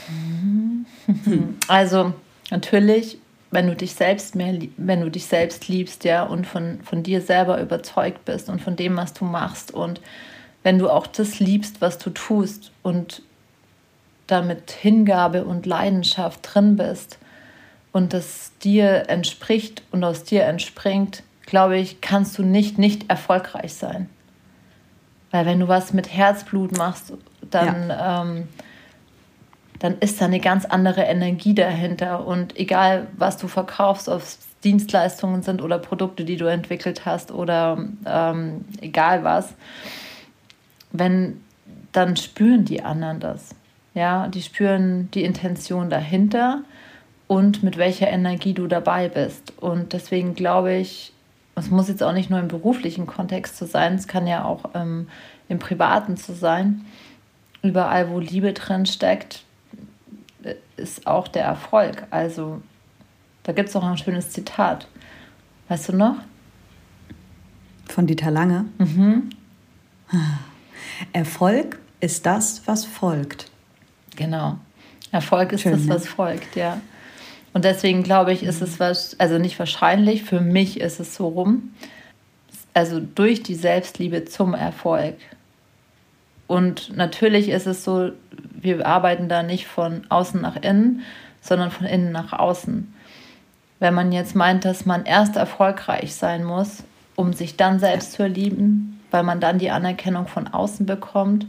Also 1.68 2.14
natürlich, 2.50 3.18
wenn 3.52 3.68
du 3.68 3.76
dich 3.76 3.94
selbst 3.94 4.36
mehr, 4.36 4.58
wenn 4.78 5.02
du 5.02 5.12
dich 5.12 5.26
selbst 5.26 5.68
liebst, 5.68 6.06
ja, 6.06 6.24
und 6.24 6.48
von, 6.48 6.80
von 6.84 7.04
dir 7.04 7.20
selber 7.20 7.62
überzeugt 7.62 8.24
bist 8.24 8.48
und 8.48 8.62
von 8.62 8.78
dem, 8.78 8.96
was 8.96 9.14
du 9.14 9.26
machst 9.26 9.72
und 9.72 10.00
wenn 10.64 10.80
du 10.80 10.90
auch 10.90 11.06
das 11.06 11.40
liebst, 11.40 11.82
was 11.82 11.98
du 11.98 12.12
tust 12.12 12.72
und 12.84 13.22
damit 14.28 14.72
Hingabe 14.72 15.44
und 15.44 15.66
Leidenschaft 15.66 16.40
drin 16.42 16.78
bist 16.78 17.20
und 17.92 18.14
das 18.14 18.54
dir 18.64 19.10
entspricht 19.10 19.84
und 19.92 20.06
aus 20.06 20.24
dir 20.24 20.46
entspringt, 20.46 21.22
glaube 21.46 21.78
ich, 21.78 22.02
kannst 22.02 22.38
du 22.38 22.44
nicht 22.44 22.78
nicht 22.78 23.10
erfolgreich 23.10 23.74
sein. 23.74 24.10
Weil 25.32 25.46
wenn 25.46 25.60
du 25.60 25.68
was 25.68 25.94
mit 25.94 26.14
Herzblut 26.14 26.78
machst, 26.78 27.14
dann, 27.42 27.90
ja. 27.90 28.22
ähm, 28.22 28.48
dann 29.80 29.98
ist 30.00 30.22
da 30.22 30.26
eine 30.26 30.40
ganz 30.40 30.66
andere 30.66 31.02
Energie 31.02 31.54
dahinter. 31.54 32.26
Und 32.26 32.58
egal, 32.58 33.08
was 33.18 33.38
du 33.38 33.48
verkaufst, 33.48 34.08
ob 34.08 34.22
es 34.22 34.40
Dienstleistungen 34.64 35.44
sind 35.44 35.62
oder 35.62 35.78
Produkte, 35.78 36.26
die 36.26 36.38
du 36.38 36.46
entwickelt 36.46 37.06
hast 37.06 37.32
oder 37.32 37.78
ähm, 38.06 38.66
egal 38.82 39.24
was, 39.24 39.54
wenn, 40.92 41.42
dann 41.92 42.16
spüren 42.16 42.66
die 42.66 42.82
anderen 42.82 43.20
das. 43.20 43.50
Ja, 43.94 44.28
die 44.28 44.42
spüren 44.42 45.10
die 45.12 45.24
Intention 45.24 45.90
dahinter 45.90 46.64
und 47.28 47.64
mit 47.64 47.78
welcher 47.78 48.10
Energie 48.10 48.54
du 48.54 48.68
dabei 48.68 49.08
bist. 49.08 49.54
Und 49.58 49.94
deswegen 49.94 50.34
glaube 50.36 50.74
ich, 50.74 51.14
es 51.56 51.70
muss 51.70 51.88
jetzt 51.88 52.04
auch 52.04 52.14
nicht 52.14 52.30
nur 52.30 52.40
im 52.40 52.48
beruflichen 52.48 53.08
Kontext 53.08 53.58
so 53.58 53.66
sein, 53.66 53.96
es 53.96 54.08
kann 54.08 54.28
ja 54.28 54.44
auch 54.44 54.72
ähm, 54.74 55.08
im 55.48 55.60
privaten 55.60 56.18
so 56.18 56.34
sein. 56.34 56.86
Überall, 57.62 58.10
wo 58.10 58.20
Liebe 58.20 58.54
drin 58.54 58.86
steckt, 58.86 59.44
ist 60.78 61.08
auch 61.08 61.28
der 61.28 61.46
Erfolg. 61.46 62.06
Also 62.12 62.62
da 63.44 63.54
gibt 63.54 63.70
es 63.70 63.76
auch 63.76 63.84
ein 63.84 63.98
schönes 63.98 64.32
Zitat. 64.32 64.88
Weißt 65.70 65.90
du 65.90 65.94
noch? 65.94 66.18
Von 67.88 68.06
Dieter 68.08 68.32
Lange. 68.32 68.66
Mhm. 68.78 69.30
Erfolg 71.14 71.80
ist 72.00 72.26
das, 72.26 72.62
was 72.68 72.86
folgt. 72.86 73.50
Genau. 74.16 74.58
Erfolg 75.12 75.54
ist 75.54 75.62
Schön, 75.62 75.74
das, 75.74 75.86
ne? 75.86 75.96
was 75.96 76.08
folgt, 76.08 76.56
ja. 76.56 76.82
Und 77.56 77.64
deswegen 77.64 78.04
glaube 78.04 78.34
ich, 78.34 78.44
ist 78.44 78.62
es 78.62 78.82
was, 78.82 79.18
also 79.18 79.38
nicht 79.38 79.58
wahrscheinlich, 79.60 80.26
für 80.26 80.42
mich 80.42 80.82
ist 80.82 81.00
es 81.00 81.16
so 81.16 81.30
rum. 81.30 81.72
Also 82.74 83.00
durch 83.00 83.44
die 83.44 83.56
Selbstliebe 83.56 84.26
zum 84.26 84.54
Erfolg. 84.54 85.16
Und 86.48 86.98
natürlich 86.98 87.48
ist 87.48 87.66
es 87.66 87.86
so, 87.86 88.12
wir 88.52 88.86
arbeiten 88.86 89.30
da 89.30 89.42
nicht 89.42 89.68
von 89.68 90.02
außen 90.10 90.42
nach 90.42 90.58
innen, 90.58 91.04
sondern 91.40 91.72
von 91.72 91.88
innen 91.88 92.12
nach 92.12 92.34
außen. 92.34 92.94
Wenn 93.80 93.94
man 93.94 94.12
jetzt 94.12 94.36
meint, 94.36 94.66
dass 94.66 94.86
man 94.86 95.06
erst 95.06 95.38
erfolgreich 95.38 96.14
sein 96.14 96.44
muss, 96.44 96.84
um 97.16 97.32
sich 97.32 97.56
dann 97.56 97.80
selbst 97.80 98.12
zu 98.12 98.24
erlieben, 98.24 99.00
weil 99.12 99.24
man 99.24 99.40
dann 99.40 99.60
die 99.60 99.72
Anerkennung 99.72 100.28
von 100.28 100.50
außen 100.50 100.86
bekommt 100.86 101.48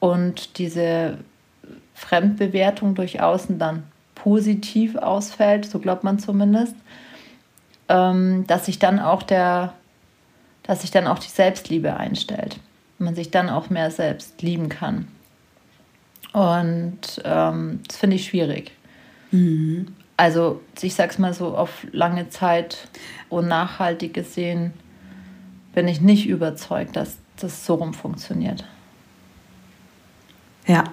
und 0.00 0.58
diese 0.58 1.18
Fremdbewertung 1.94 2.96
durch 2.96 3.22
außen 3.22 3.60
dann 3.60 3.84
positiv 4.22 4.96
ausfällt, 4.96 5.64
so 5.64 5.78
glaubt 5.78 6.04
man 6.04 6.18
zumindest, 6.18 6.74
ähm, 7.88 8.46
dass 8.46 8.66
sich 8.66 8.78
dann 8.78 8.98
auch 8.98 9.22
der, 9.22 9.72
dass 10.62 10.82
sich 10.82 10.90
dann 10.90 11.06
auch 11.06 11.18
die 11.18 11.28
Selbstliebe 11.28 11.96
einstellt. 11.96 12.58
Man 12.98 13.14
sich 13.14 13.30
dann 13.30 13.48
auch 13.48 13.70
mehr 13.70 13.90
selbst 13.90 14.42
lieben 14.42 14.68
kann. 14.68 15.08
Und 16.32 17.22
ähm, 17.24 17.80
das 17.88 17.96
finde 17.96 18.16
ich 18.16 18.26
schwierig. 18.26 18.72
Mhm. 19.30 19.94
Also, 20.16 20.60
ich 20.80 20.94
sag's 20.94 21.18
mal 21.18 21.32
so, 21.32 21.56
auf 21.56 21.86
lange 21.92 22.28
Zeit 22.28 22.88
und 23.30 23.48
nachhaltig 23.48 24.12
gesehen 24.12 24.74
bin 25.72 25.88
ich 25.88 26.02
nicht 26.02 26.26
überzeugt, 26.26 26.94
dass 26.94 27.16
das 27.40 27.64
so 27.64 27.76
rum 27.76 27.94
funktioniert. 27.94 28.64
Ja, 30.66 30.84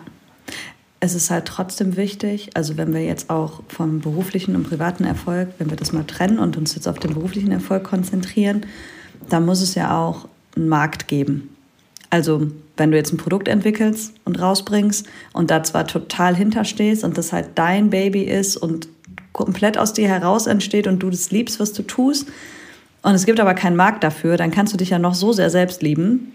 es 0.99 1.13
ist 1.13 1.29
halt 1.29 1.45
trotzdem 1.45 1.95
wichtig, 1.95 2.49
also 2.55 2.77
wenn 2.77 2.93
wir 2.93 3.03
jetzt 3.03 3.29
auch 3.29 3.61
vom 3.67 3.99
beruflichen 3.99 4.55
und 4.55 4.63
privaten 4.63 5.03
Erfolg, 5.03 5.49
wenn 5.59 5.69
wir 5.69 5.77
das 5.77 5.91
mal 5.91 6.05
trennen 6.05 6.39
und 6.39 6.57
uns 6.57 6.75
jetzt 6.75 6.87
auf 6.87 6.99
den 6.99 7.13
beruflichen 7.13 7.51
Erfolg 7.51 7.83
konzentrieren, 7.83 8.65
dann 9.29 9.45
muss 9.45 9.61
es 9.61 9.75
ja 9.75 9.97
auch 9.97 10.27
einen 10.55 10.69
Markt 10.69 11.07
geben. 11.07 11.55
Also 12.09 12.47
wenn 12.77 12.91
du 12.91 12.97
jetzt 12.97 13.13
ein 13.13 13.17
Produkt 13.17 13.47
entwickelst 13.47 14.13
und 14.25 14.39
rausbringst 14.39 15.05
und 15.33 15.51
da 15.51 15.63
zwar 15.63 15.85
total 15.85 16.35
hinterstehst 16.35 17.03
und 17.03 17.17
das 17.17 17.33
halt 17.33 17.49
dein 17.55 17.89
Baby 17.89 18.23
ist 18.23 18.57
und 18.57 18.87
komplett 19.33 19.77
aus 19.77 19.93
dir 19.93 20.07
heraus 20.07 20.47
entsteht 20.47 20.87
und 20.87 20.99
du 20.99 21.09
das 21.09 21.29
liebst, 21.31 21.59
was 21.59 21.73
du 21.73 21.83
tust, 21.83 22.27
und 23.03 23.13
es 23.13 23.25
gibt 23.25 23.39
aber 23.39 23.53
keinen 23.53 23.75
Markt 23.75 24.03
dafür, 24.03 24.35
dann 24.35 24.51
kannst 24.51 24.73
du 24.73 24.77
dich 24.77 24.89
ja 24.89 24.99
noch 24.99 25.13
so 25.13 25.31
sehr 25.31 25.49
selbst 25.49 25.81
lieben, 25.81 26.33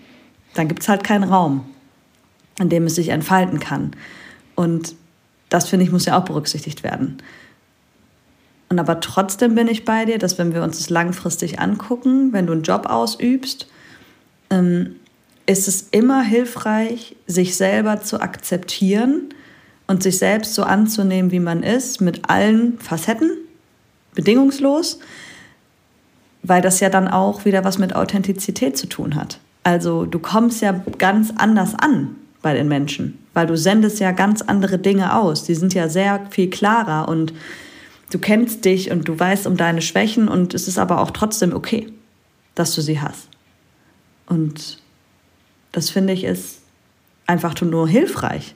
dann 0.54 0.68
gibt 0.68 0.82
es 0.82 0.88
halt 0.88 1.04
keinen 1.04 1.24
Raum, 1.24 1.64
in 2.58 2.68
dem 2.68 2.84
es 2.84 2.94
sich 2.94 3.08
entfalten 3.08 3.60
kann. 3.60 3.92
Und 4.54 4.94
das, 5.48 5.68
finde 5.68 5.84
ich, 5.84 5.92
muss 5.92 6.06
ja 6.06 6.18
auch 6.18 6.24
berücksichtigt 6.24 6.82
werden. 6.82 7.18
Und 8.68 8.78
aber 8.78 9.00
trotzdem 9.00 9.54
bin 9.54 9.68
ich 9.68 9.84
bei 9.84 10.06
dir, 10.06 10.18
dass 10.18 10.38
wenn 10.38 10.54
wir 10.54 10.62
uns 10.62 10.78
das 10.78 10.88
langfristig 10.88 11.60
angucken, 11.60 12.32
wenn 12.32 12.46
du 12.46 12.52
einen 12.54 12.62
Job 12.62 12.86
ausübst, 12.86 13.66
ähm, 14.48 14.96
ist 15.46 15.68
es 15.68 15.88
immer 15.90 16.22
hilfreich, 16.22 17.16
sich 17.26 17.56
selber 17.56 18.00
zu 18.00 18.20
akzeptieren 18.20 19.34
und 19.86 20.02
sich 20.02 20.18
selbst 20.18 20.54
so 20.54 20.62
anzunehmen, 20.62 21.30
wie 21.32 21.40
man 21.40 21.62
ist, 21.62 22.00
mit 22.00 22.30
allen 22.30 22.78
Facetten, 22.78 23.30
bedingungslos, 24.14 25.00
weil 26.42 26.62
das 26.62 26.80
ja 26.80 26.88
dann 26.88 27.08
auch 27.08 27.44
wieder 27.44 27.64
was 27.64 27.78
mit 27.78 27.94
Authentizität 27.94 28.78
zu 28.78 28.86
tun 28.86 29.16
hat. 29.16 29.38
Also 29.64 30.06
du 30.06 30.18
kommst 30.18 30.62
ja 30.62 30.72
ganz 30.98 31.32
anders 31.36 31.74
an 31.74 32.16
bei 32.40 32.54
den 32.54 32.68
Menschen, 32.68 33.18
weil 33.34 33.46
du 33.46 33.56
sendest 33.56 34.00
ja 34.00 34.12
ganz 34.12 34.42
andere 34.42 34.78
Dinge 34.78 35.16
aus. 35.16 35.44
Die 35.44 35.54
sind 35.54 35.74
ja 35.74 35.88
sehr 35.88 36.26
viel 36.30 36.50
klarer 36.50 37.08
und 37.08 37.32
du 38.10 38.18
kennst 38.18 38.64
dich 38.64 38.90
und 38.90 39.08
du 39.08 39.18
weißt 39.18 39.46
um 39.46 39.56
deine 39.56 39.82
Schwächen 39.82 40.28
und 40.28 40.54
es 40.54 40.68
ist 40.68 40.78
aber 40.78 41.00
auch 41.00 41.10
trotzdem 41.10 41.54
okay, 41.54 41.92
dass 42.54 42.74
du 42.74 42.82
sie 42.82 43.00
hast. 43.00 43.28
Und 44.26 44.78
das 45.72 45.90
finde 45.90 46.12
ich 46.12 46.24
ist 46.24 46.60
einfach 47.26 47.58
nur 47.60 47.88
hilfreich. 47.88 48.54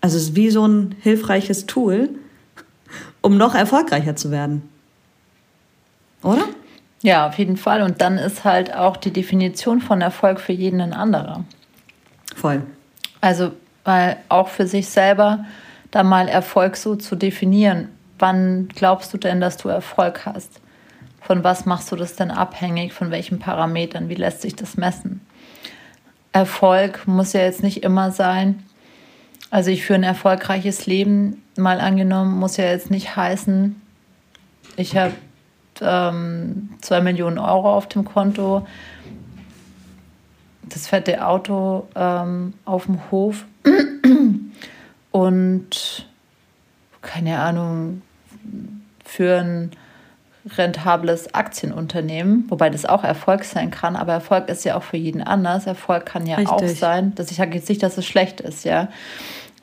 Also 0.00 0.16
es 0.16 0.24
ist 0.24 0.36
wie 0.36 0.50
so 0.50 0.66
ein 0.66 0.94
hilfreiches 1.00 1.66
Tool, 1.66 2.10
um 3.20 3.36
noch 3.36 3.54
erfolgreicher 3.54 4.16
zu 4.16 4.30
werden. 4.30 4.68
Oder? 6.22 6.44
Ja, 7.02 7.28
auf 7.28 7.38
jeden 7.38 7.58
Fall. 7.58 7.82
Und 7.82 8.00
dann 8.00 8.16
ist 8.16 8.44
halt 8.44 8.74
auch 8.74 8.96
die 8.96 9.12
Definition 9.12 9.80
von 9.80 10.00
Erfolg 10.00 10.40
für 10.40 10.52
jeden 10.52 10.80
ein 10.80 10.94
anderer. 10.94 11.44
Voll. 12.34 12.62
Also, 13.20 13.52
weil 13.84 14.16
auch 14.28 14.48
für 14.48 14.66
sich 14.66 14.88
selber 14.88 15.44
da 15.90 16.02
mal 16.02 16.28
Erfolg 16.28 16.76
so 16.76 16.96
zu 16.96 17.16
definieren. 17.16 17.88
Wann 18.18 18.68
glaubst 18.68 19.12
du 19.12 19.18
denn, 19.18 19.40
dass 19.40 19.56
du 19.56 19.68
Erfolg 19.68 20.26
hast? 20.26 20.60
Von 21.20 21.44
was 21.44 21.66
machst 21.66 21.90
du 21.90 21.96
das 21.96 22.16
denn 22.16 22.30
abhängig? 22.30 22.92
Von 22.92 23.10
welchen 23.10 23.38
Parametern? 23.38 24.08
Wie 24.08 24.14
lässt 24.14 24.42
sich 24.42 24.56
das 24.56 24.76
messen? 24.76 25.20
Erfolg 26.32 27.06
muss 27.06 27.32
ja 27.32 27.42
jetzt 27.42 27.62
nicht 27.62 27.82
immer 27.82 28.10
sein. 28.10 28.62
Also 29.50 29.70
ich 29.70 29.84
für 29.84 29.94
ein 29.94 30.02
erfolgreiches 30.02 30.86
Leben 30.86 31.42
mal 31.56 31.80
angenommen, 31.80 32.38
muss 32.38 32.56
ja 32.56 32.64
jetzt 32.64 32.90
nicht 32.90 33.14
heißen, 33.14 33.80
ich 34.76 34.96
habe 34.96 35.12
ähm, 35.80 36.70
2 36.82 37.00
Millionen 37.00 37.38
Euro 37.38 37.76
auf 37.76 37.88
dem 37.88 38.04
Konto, 38.04 38.66
das 40.68 40.86
fette 40.86 41.26
Auto 41.26 41.86
ähm, 41.94 42.54
auf 42.64 42.86
dem 42.86 42.98
Hof 43.10 43.44
und 45.10 46.06
keine 47.02 47.38
Ahnung, 47.38 48.02
für 49.04 49.40
ein 49.40 49.70
rentables 50.56 51.32
Aktienunternehmen, 51.34 52.44
wobei 52.48 52.68
das 52.68 52.84
auch 52.84 53.04
Erfolg 53.04 53.44
sein 53.44 53.70
kann, 53.70 53.96
aber 53.96 54.12
Erfolg 54.12 54.48
ist 54.48 54.64
ja 54.64 54.76
auch 54.76 54.82
für 54.82 54.96
jeden 54.96 55.22
anders. 55.22 55.66
Erfolg 55.66 56.04
kann 56.04 56.26
ja 56.26 56.36
Richtig. 56.36 56.52
auch 56.52 56.66
sein, 56.66 57.14
dass 57.14 57.30
ich 57.30 57.38
sage 57.38 57.54
jetzt 57.54 57.68
nicht, 57.68 57.82
dass 57.82 57.96
es 57.96 58.04
schlecht 58.04 58.40
ist, 58.40 58.64
ja. 58.64 58.88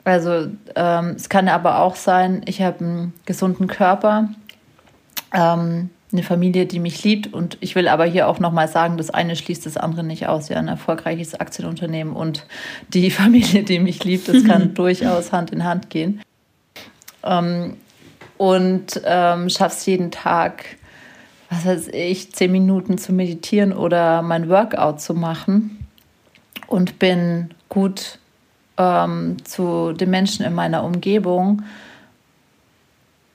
Also 0.04 0.48
ähm, 0.74 1.10
es 1.14 1.28
kann 1.28 1.48
aber 1.48 1.80
auch 1.80 1.94
sein, 1.94 2.42
ich 2.46 2.60
habe 2.60 2.80
einen 2.80 3.12
gesunden 3.24 3.68
Körper, 3.68 4.28
ähm, 5.32 5.90
eine 6.12 6.22
Familie, 6.22 6.66
die 6.66 6.78
mich 6.78 7.02
liebt. 7.04 7.32
Und 7.32 7.56
ich 7.60 7.74
will 7.74 7.88
aber 7.88 8.04
hier 8.04 8.28
auch 8.28 8.38
nochmal 8.38 8.68
sagen, 8.68 8.96
das 8.96 9.10
eine 9.10 9.36
schließt 9.36 9.64
das 9.66 9.76
andere 9.76 10.04
nicht 10.04 10.26
aus. 10.26 10.48
Ja, 10.48 10.58
ein 10.58 10.68
erfolgreiches 10.68 11.34
Aktienunternehmen 11.34 12.14
und 12.14 12.46
die 12.88 13.10
Familie, 13.10 13.62
die 13.62 13.78
mich 13.78 14.04
liebt, 14.04 14.28
das 14.28 14.44
kann 14.44 14.74
durchaus 14.74 15.32
Hand 15.32 15.50
in 15.50 15.64
Hand 15.64 15.90
gehen. 15.90 16.20
Ähm, 17.24 17.76
und 18.38 19.00
ähm, 19.04 19.48
schaffst 19.48 19.86
jeden 19.86 20.10
Tag, 20.10 20.64
was 21.48 21.64
weiß 21.64 21.88
ich, 21.88 22.32
zehn 22.32 22.50
Minuten 22.50 22.98
zu 22.98 23.12
meditieren 23.12 23.72
oder 23.72 24.22
mein 24.22 24.48
Workout 24.48 25.00
zu 25.00 25.14
machen 25.14 25.86
und 26.66 26.98
bin 26.98 27.54
gut 27.68 28.18
ähm, 28.78 29.36
zu 29.44 29.92
den 29.92 30.10
Menschen 30.10 30.44
in 30.44 30.54
meiner 30.54 30.82
Umgebung 30.82 31.62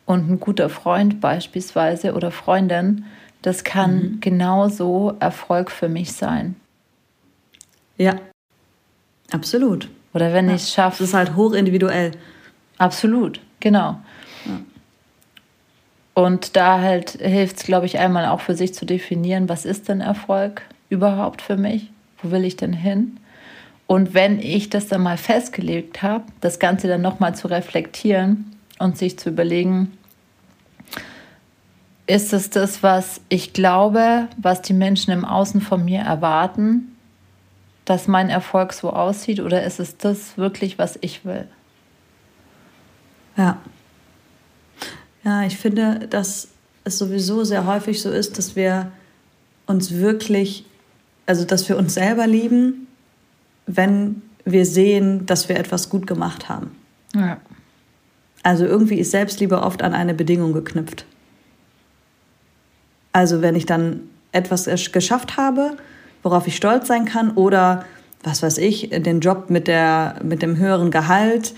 und 0.07 0.29
ein 0.29 0.39
guter 0.39 0.69
Freund 0.69 1.21
beispielsweise 1.21 2.13
oder 2.15 2.31
Freundin, 2.31 3.05
das 3.43 3.63
kann 3.63 3.95
mhm. 3.95 4.19
genauso 4.21 5.15
Erfolg 5.19 5.69
für 5.69 5.89
mich 5.89 6.13
sein. 6.13 6.55
Ja, 7.97 8.15
absolut. 9.31 9.89
Oder 10.13 10.33
wenn 10.33 10.47
ja. 10.47 10.55
ich 10.55 10.63
es 10.63 10.73
schaffe. 10.73 11.03
Das 11.03 11.09
ist 11.09 11.13
halt 11.13 11.35
hochindividuell. 11.35 12.11
Absolut, 12.79 13.41
genau. 13.59 13.99
Ja. 14.45 14.59
Und 16.13 16.55
da 16.55 16.79
halt 16.79 17.11
hilft 17.21 17.57
es, 17.57 17.63
glaube 17.63 17.85
ich, 17.85 17.99
einmal 17.99 18.25
auch 18.27 18.41
für 18.41 18.55
sich 18.55 18.73
zu 18.73 18.85
definieren, 18.85 19.49
was 19.49 19.65
ist 19.65 19.89
denn 19.89 20.01
Erfolg 20.01 20.63
überhaupt 20.89 21.41
für 21.41 21.57
mich? 21.57 21.91
Wo 22.23 22.31
will 22.31 22.45
ich 22.45 22.55
denn 22.55 22.73
hin? 22.73 23.17
Und 23.87 24.13
wenn 24.13 24.39
ich 24.39 24.69
das 24.69 24.87
dann 24.87 25.03
mal 25.03 25.17
festgelegt 25.17 26.01
habe, 26.01 26.23
das 26.41 26.59
Ganze 26.59 26.87
dann 26.87 27.01
nochmal 27.01 27.35
zu 27.35 27.47
reflektieren 27.47 28.56
und 28.79 28.97
sich 28.97 29.17
zu 29.17 29.29
überlegen, 29.29 29.97
ist 32.05 32.31
es 32.33 32.49
das, 32.49 32.83
was 32.83 33.21
ich 33.29 33.53
glaube, 33.53 34.27
was 34.37 34.61
die 34.61 34.73
Menschen 34.73 35.11
im 35.11 35.25
Außen 35.25 35.61
von 35.61 35.83
mir 35.83 35.99
erwarten, 35.99 36.95
dass 37.85 38.07
mein 38.07 38.29
Erfolg 38.29 38.73
so 38.73 38.91
aussieht, 38.91 39.39
oder 39.39 39.63
ist 39.63 39.79
es 39.79 39.97
das 39.97 40.37
wirklich, 40.37 40.77
was 40.77 40.97
ich 41.01 41.25
will? 41.25 41.47
Ja. 43.35 43.57
Ja, 45.23 45.43
ich 45.43 45.57
finde, 45.57 46.07
dass 46.09 46.49
es 46.83 46.97
sowieso 46.97 47.43
sehr 47.43 47.65
häufig 47.65 48.01
so 48.01 48.09
ist, 48.09 48.37
dass 48.37 48.55
wir 48.55 48.91
uns 49.65 49.93
wirklich, 49.93 50.65
also 51.25 51.45
dass 51.45 51.67
wir 51.67 51.77
uns 51.77 51.93
selber 51.93 52.27
lieben, 52.27 52.87
wenn 53.65 54.21
wir 54.45 54.65
sehen, 54.65 55.25
dass 55.25 55.49
wir 55.49 55.57
etwas 55.57 55.89
gut 55.89 56.07
gemacht 56.07 56.47
haben. 56.47 56.75
Ja. 57.13 57.37
Also 58.47 58.63
irgendwie 58.63 58.97
ist 58.97 59.11
Selbstliebe 59.11 59.61
oft 59.61 59.81
an 59.83 59.93
eine 59.93 60.13
Bedingung 60.13 60.53
geknüpft. 60.53 61.03
Also 63.11 63.41
wenn 63.41 63.55
ich 63.57 63.65
dann 63.65 64.03
etwas 64.31 64.69
geschafft 64.93 65.35
habe, 65.35 65.75
worauf 66.23 66.47
ich 66.47 66.55
stolz 66.55 66.87
sein 66.87 67.03
kann 67.03 67.31
oder 67.31 67.83
was 68.23 68.41
weiß 68.41 68.59
ich, 68.59 68.89
den 68.89 69.19
Job 69.19 69.49
mit, 69.49 69.67
der, 69.67 70.21
mit 70.23 70.41
dem 70.41 70.55
höheren 70.55 70.91
Gehalt, 70.91 71.55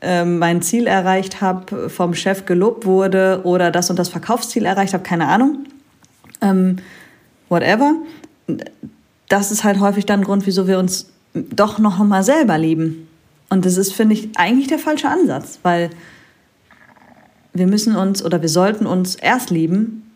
äh, 0.00 0.24
mein 0.24 0.62
Ziel 0.62 0.86
erreicht 0.86 1.40
habe, 1.40 1.90
vom 1.90 2.14
Chef 2.14 2.46
gelobt 2.46 2.86
wurde 2.86 3.40
oder 3.42 3.72
das 3.72 3.90
und 3.90 3.98
das 3.98 4.08
Verkaufsziel 4.08 4.64
erreicht 4.64 4.94
habe, 4.94 5.02
keine 5.02 5.26
Ahnung. 5.26 5.64
Ähm, 6.40 6.76
whatever. 7.48 7.96
Das 9.28 9.50
ist 9.50 9.64
halt 9.64 9.80
häufig 9.80 10.06
dann 10.06 10.20
ein 10.20 10.24
Grund, 10.24 10.46
wieso 10.46 10.68
wir 10.68 10.78
uns 10.78 11.10
doch 11.34 11.80
noch 11.80 11.98
mal 11.98 12.22
selber 12.22 12.58
lieben. 12.58 13.08
Und 13.50 13.64
das 13.64 13.76
ist, 13.76 13.92
finde 13.92 14.14
ich, 14.14 14.28
eigentlich 14.36 14.68
der 14.68 14.78
falsche 14.78 15.08
Ansatz, 15.08 15.58
weil 15.64 15.90
wir 17.58 17.66
müssen 17.66 17.96
uns 17.96 18.24
oder 18.24 18.40
wir 18.42 18.48
sollten 18.48 18.86
uns 18.86 19.14
erst 19.14 19.50
lieben, 19.50 20.08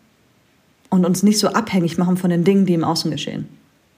und 0.93 1.07
uns 1.07 1.23
nicht 1.23 1.39
so 1.39 1.47
abhängig 1.47 1.97
machen 1.97 2.17
von 2.17 2.29
den 2.29 2.43
Dingen, 2.43 2.67
die 2.67 2.75
im 2.75 2.83
Außen 2.83 3.09
geschehen. 3.09 3.49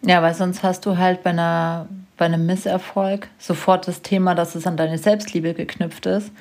Ja, 0.02 0.22
weil 0.22 0.34
sonst 0.34 0.64
hast 0.64 0.86
du 0.86 0.98
halt 0.98 1.24
bei, 1.24 1.32
einer, 1.32 1.90
bei 2.16 2.24
einem 2.24 2.46
Misserfolg 2.46 3.28
sofort 3.38 3.86
das 3.90 4.02
Thema, 4.02 4.34
dass 4.34 4.56
es 4.56 4.66
an 4.66 4.78
deine 4.78 4.98
Selbstliebe 4.98 5.54
geknüpft 5.54 6.06
ist. 6.06 6.32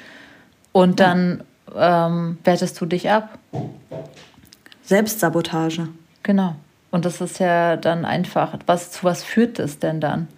Und 0.71 1.01
dann 1.01 1.43
ähm, 1.75 2.39
wertest 2.45 2.81
du 2.81 2.87
dich 2.87 3.11
ab. 3.11 3.37
Selbstsabotage. 4.85 5.89
Genau. 6.23 6.55
Und 6.93 7.05
das 7.05 7.21
ist 7.21 7.41
ja 7.41 7.77
dann 7.77 8.05
einfach, 8.05 8.57
was, 8.67 8.93
zu 8.93 9.03
was 9.03 9.25
führt 9.25 9.59
das 9.59 9.81
denn 9.81 10.01
dann? 10.01 10.29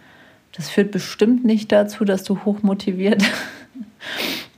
Das 0.57 0.71
führt 0.71 0.93
bestimmt 0.93 1.45
nicht 1.45 1.73
dazu, 1.73 2.07
dass 2.07 2.25
du 2.25 2.43
hochmotiviert 2.47 3.23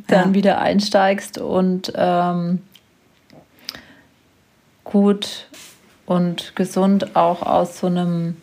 dann 0.09 0.31
ja. 0.31 0.35
wieder 0.35 0.59
einsteigst 0.59 1.39
und 1.39 1.93
ähm, 1.95 2.61
gut 4.85 5.47
und 6.07 6.57
gesund 6.57 7.15
auch 7.15 7.43
aus 7.43 7.79
so 7.79 7.87
einem, 7.87 8.37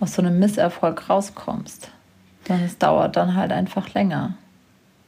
aus 0.00 0.14
so 0.14 0.22
einem 0.22 0.38
Misserfolg 0.38 1.08
rauskommst. 1.08 1.90
Sondern 2.48 2.66
es 2.66 2.78
dauert 2.78 3.16
dann 3.16 3.36
halt 3.36 3.52
einfach 3.52 3.92
länger. 3.94 4.34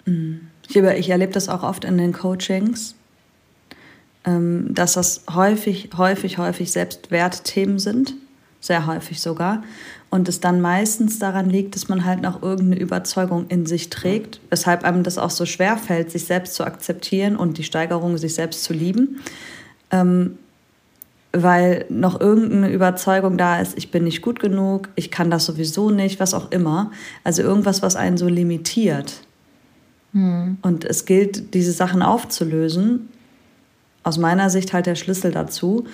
Mhm. 0.05 0.49
Ich, 0.69 0.77
ich 0.77 1.11
erlebe 1.11 1.33
das 1.33 1.49
auch 1.49 1.63
oft 1.63 1.85
in 1.85 1.99
den 1.99 2.13
Coachings, 2.13 2.95
ähm, 4.25 4.75
dass 4.75 4.93
das 4.93 5.25
häufig, 5.35 5.91
häufig, 5.97 6.39
häufig 6.39 6.71
Selbstwertthemen 6.71 7.79
sind. 7.79 8.15
Sehr 8.63 8.87
häufig 8.87 9.21
sogar. 9.21 9.63
Und 10.09 10.29
es 10.29 10.39
dann 10.39 10.61
meistens 10.61 11.19
daran 11.19 11.51
liegt, 11.51 11.75
dass 11.75 11.89
man 11.89 12.05
halt 12.05 12.23
noch 12.23 12.43
irgendeine 12.43 12.79
Überzeugung 12.79 13.47
in 13.49 13.67
sich 13.67 13.91
trägt, 13.91 14.41
weshalb 14.51 14.85
einem 14.85 15.03
das 15.03 15.19
auch 15.19 15.31
so 15.31 15.47
schwer 15.47 15.77
fällt, 15.77 16.13
sich 16.13 16.27
selbst 16.27 16.55
zu 16.55 16.65
akzeptieren 16.65 17.37
und 17.37 17.59
die 17.59 17.65
Steigerung, 17.65 18.17
sich 18.19 18.35
selbst 18.35 18.63
zu 18.63 18.73
lieben. 18.73 19.21
Ähm, 19.91 20.39
weil 21.33 21.87
noch 21.89 22.21
irgendeine 22.21 22.71
Überzeugung 22.71 23.37
da 23.37 23.61
ist, 23.61 23.77
ich 23.77 23.91
bin 23.91 24.05
nicht 24.05 24.23
gut 24.23 24.39
genug, 24.39 24.91
ich 24.95 25.11
kann 25.11 25.31
das 25.31 25.47
sowieso 25.47 25.91
nicht, 25.91 26.21
was 26.21 26.35
auch 26.35 26.53
immer. 26.53 26.93
Also 27.25 27.43
irgendwas, 27.43 27.83
was 27.83 27.97
einen 27.97 28.19
so 28.19 28.29
limitiert. 28.29 29.23
Hm. 30.13 30.59
Und 30.63 30.85
es 30.85 31.05
gilt, 31.05 31.55
diese 31.55 31.73
Sachen 31.73 32.03
aufzulösen. 32.03 33.09
Aus 34.05 34.19
meiner 34.19 34.51
Sicht 34.51 34.73
halt 34.73 34.87
der 34.87 34.95
Schlüssel 34.95 35.33
dazu, 35.33 35.87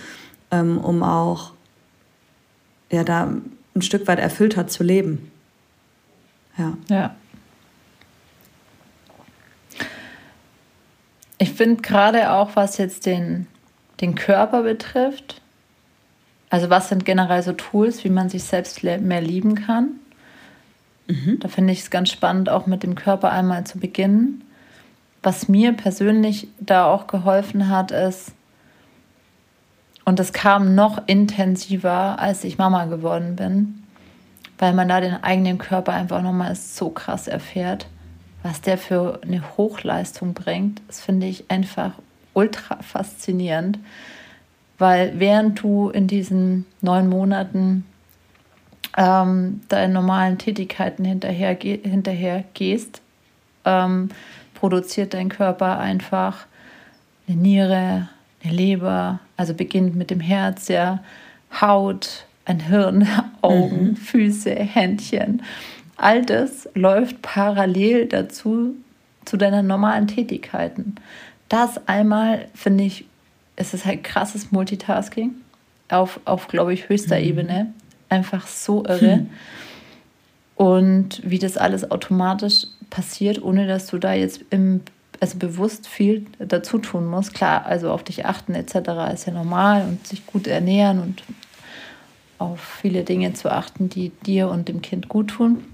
ähm, 0.51 0.79
um 0.79 1.03
auch 1.03 1.53
ja, 2.91 3.05
da 3.05 3.25
ein 3.75 3.83
Stück 3.83 4.07
weit 4.07 4.19
erfüllter 4.19 4.67
zu 4.67 4.83
leben. 4.83 5.31
Ja. 6.57 6.77
Ja. 6.89 7.17
Ich 11.39 11.53
finde 11.53 11.83
gerade 11.83 12.33
auch, 12.33 12.57
was 12.57 12.79
jetzt 12.79 13.07
den 13.07 13.47
den 14.01 14.15
Körper 14.15 14.63
betrifft. 14.63 15.41
Also 16.51 16.71
was 16.71 16.89
sind 16.89 17.05
generell 17.05 17.43
so 17.43 17.53
Tools, 17.53 18.05
wie 18.05 18.11
man 18.11 18.29
sich 18.29 18.45
selbst 18.45 18.83
mehr 18.83 19.21
lieben 19.21 19.55
kann. 19.55 19.91
Mhm. 21.07 21.39
Da 21.41 21.49
finde 21.49 21.73
ich 21.73 21.81
es 21.81 21.91
ganz 21.91 22.11
spannend, 22.11 22.49
auch 22.49 22.67
mit 22.67 22.83
dem 22.83 22.95
Körper 22.95 23.31
einmal 23.31 23.65
zu 23.65 23.79
beginnen. 23.79 24.45
Was 25.23 25.49
mir 25.49 25.73
persönlich 25.73 26.49
da 26.61 26.87
auch 26.87 27.07
geholfen 27.07 27.69
hat, 27.69 27.91
ist, 27.91 28.33
und 30.09 30.19
das 30.19 30.33
kam 30.33 30.75
noch 30.75 31.03
intensiver, 31.07 32.19
als 32.19 32.43
ich 32.43 32.57
Mama 32.57 32.87
geworden 32.87 33.37
bin, 33.37 33.83
weil 34.57 34.73
man 34.73 34.89
da 34.89 35.03
den 35.03 35.23
eigenen 35.23 35.59
Körper 35.59 35.93
einfach 35.93 36.23
nochmal 36.23 36.55
so 36.55 36.89
krass 36.89 37.29
erfährt, 37.29 37.89
was 38.43 38.63
der 38.63 38.79
für 38.79 39.21
eine 39.23 39.43
Hochleistung 39.59 40.33
bringt. 40.33 40.81
Das 40.87 41.03
finde 41.03 41.27
ich 41.27 41.51
einfach 41.51 41.91
ultra 42.33 42.77
faszinierend, 42.77 43.81
weil 44.79 45.13
während 45.21 45.61
du 45.61 45.91
in 45.91 46.07
diesen 46.07 46.65
neun 46.81 47.11
Monaten 47.11 47.85
ähm, 48.97 49.61
deinen 49.69 49.93
normalen 49.93 50.39
Tätigkeiten 50.39 51.05
hinterher, 51.05 51.55
hinterher 51.61 52.45
gehst, 52.55 53.03
ähm, 53.67 54.09
produziert 54.55 55.13
dein 55.13 55.29
Körper 55.29 55.79
einfach 55.79 56.47
eine 57.29 57.37
Niere, 57.37 58.09
eine 58.43 58.53
Leber, 58.55 59.21
also 59.39 59.55
beginnt 59.55 59.97
mit 59.97 60.11
dem 60.11 60.21
Herz, 60.21 60.69
ja, 60.69 61.03
Haut, 61.59 62.27
ein 62.45 62.61
Hirn, 62.61 63.09
Augen, 63.41 63.91
mhm. 63.91 63.97
Füße, 63.97 64.51
Händchen. 64.51 65.43
All 65.97 66.25
das 66.25 66.69
läuft 66.75 67.23
parallel 67.23 68.07
dazu 68.07 68.75
zu 69.25 69.39
deinen 69.39 69.67
normalen 69.67 70.07
Tätigkeiten 70.07 70.97
das 71.49 71.87
einmal, 71.89 72.49
finde 72.55 72.85
ich, 72.85 73.07
ist 73.57 73.75
es 73.75 73.85
halt 73.85 74.05
krasses 74.05 74.53
Multitasking 74.53 75.35
auf, 75.89 76.21
auf 76.25 76.49
glaube 76.49 76.75
ich, 76.75 76.89
höchster 76.89 77.19
mhm. 77.19 77.25
Ebene. 77.25 77.75
Einfach 78.09 78.47
so 78.47 78.85
irre. 78.85 79.17
Hm. 79.17 79.31
Und 80.57 81.21
wie 81.25 81.39
das 81.39 81.57
alles 81.57 81.91
automatisch 81.91 82.67
passiert, 82.91 83.43
ohne 83.43 83.67
dass 83.67 83.87
du 83.87 83.99
da 83.99 84.15
jetzt 84.15 84.41
im, 84.51 84.81
also 85.21 85.39
bewusst 85.39 85.87
viel 85.87 86.27
dazu 86.39 86.79
tun 86.79 87.07
musst. 87.07 87.35
Klar, 87.35 87.67
also 87.67 87.91
auf 87.91 88.05
dich 88.05 88.27
achten 88.27 88.55
etc. 88.55 89.13
ist 89.13 89.27
ja 89.27 89.33
normal 89.33 89.83
und 89.83 90.07
sich 90.07 90.27
gut 90.27 90.47
ernähren 90.47 91.01
und 91.01 91.23
auf 92.39 92.61
viele 92.61 93.03
Dinge 93.03 93.33
zu 93.33 93.51
achten, 93.51 93.89
die 93.89 94.11
dir 94.25 94.49
und 94.49 94.69
dem 94.69 94.81
Kind 94.81 95.09
gut 95.09 95.29
tun. 95.31 95.65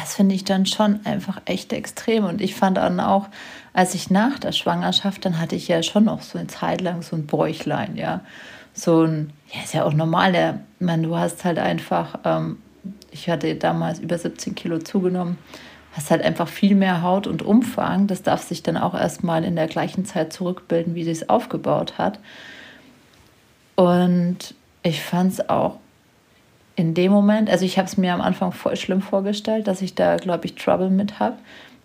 Das 0.00 0.16
finde 0.16 0.34
ich 0.34 0.44
dann 0.44 0.66
schon 0.66 1.00
einfach 1.04 1.40
echt 1.46 1.72
extrem. 1.72 2.24
Und 2.24 2.42
ich 2.42 2.54
fand 2.54 2.76
dann 2.76 3.00
auch, 3.00 3.28
als 3.72 3.94
ich 3.94 4.10
nach 4.10 4.38
der 4.38 4.52
Schwangerschaft, 4.52 5.24
dann 5.24 5.40
hatte 5.40 5.56
ich 5.56 5.68
ja 5.68 5.82
schon 5.82 6.04
noch 6.04 6.20
so 6.20 6.38
eine 6.38 6.48
Zeit 6.48 6.82
lang 6.82 7.00
so 7.02 7.16
ein 7.16 7.26
Bäuchlein, 7.26 7.96
ja. 7.96 8.20
So 8.74 9.04
ein, 9.04 9.32
ja, 9.50 9.62
ist 9.62 9.72
ja 9.72 9.84
auch 9.84 9.94
normal, 9.94 10.32
der, 10.32 10.60
man, 10.78 11.02
du 11.02 11.16
hast 11.16 11.44
halt 11.44 11.58
einfach, 11.58 12.18
ähm, 12.24 12.58
ich 13.10 13.30
hatte 13.30 13.54
damals 13.54 13.98
über 13.98 14.18
17 14.18 14.54
Kilo 14.54 14.78
zugenommen, 14.78 15.38
hast 15.92 16.10
halt 16.10 16.22
einfach 16.22 16.48
viel 16.48 16.74
mehr 16.74 17.02
Haut 17.02 17.26
und 17.26 17.42
Umfang. 17.42 18.06
Das 18.06 18.22
darf 18.22 18.42
sich 18.42 18.62
dann 18.62 18.76
auch 18.76 18.94
erstmal 18.94 19.44
in 19.44 19.56
der 19.56 19.66
gleichen 19.66 20.04
Zeit 20.04 20.32
zurückbilden, 20.32 20.94
wie 20.94 21.04
sie 21.04 21.10
es 21.10 21.28
aufgebaut 21.28 21.98
hat. 21.98 22.18
Und 23.74 24.54
ich 24.82 25.02
fand 25.02 25.32
es 25.32 25.48
auch 25.48 25.76
in 26.76 26.94
dem 26.94 27.10
Moment, 27.10 27.50
also 27.50 27.64
ich 27.64 27.78
habe 27.78 27.88
es 27.88 27.96
mir 27.96 28.14
am 28.14 28.20
Anfang 28.20 28.52
voll 28.52 28.76
schlimm 28.76 29.02
vorgestellt, 29.02 29.66
dass 29.66 29.82
ich 29.82 29.94
da, 29.94 30.16
glaube 30.16 30.46
ich, 30.46 30.54
Trouble 30.54 30.90
mit 30.90 31.18
habe. 31.18 31.36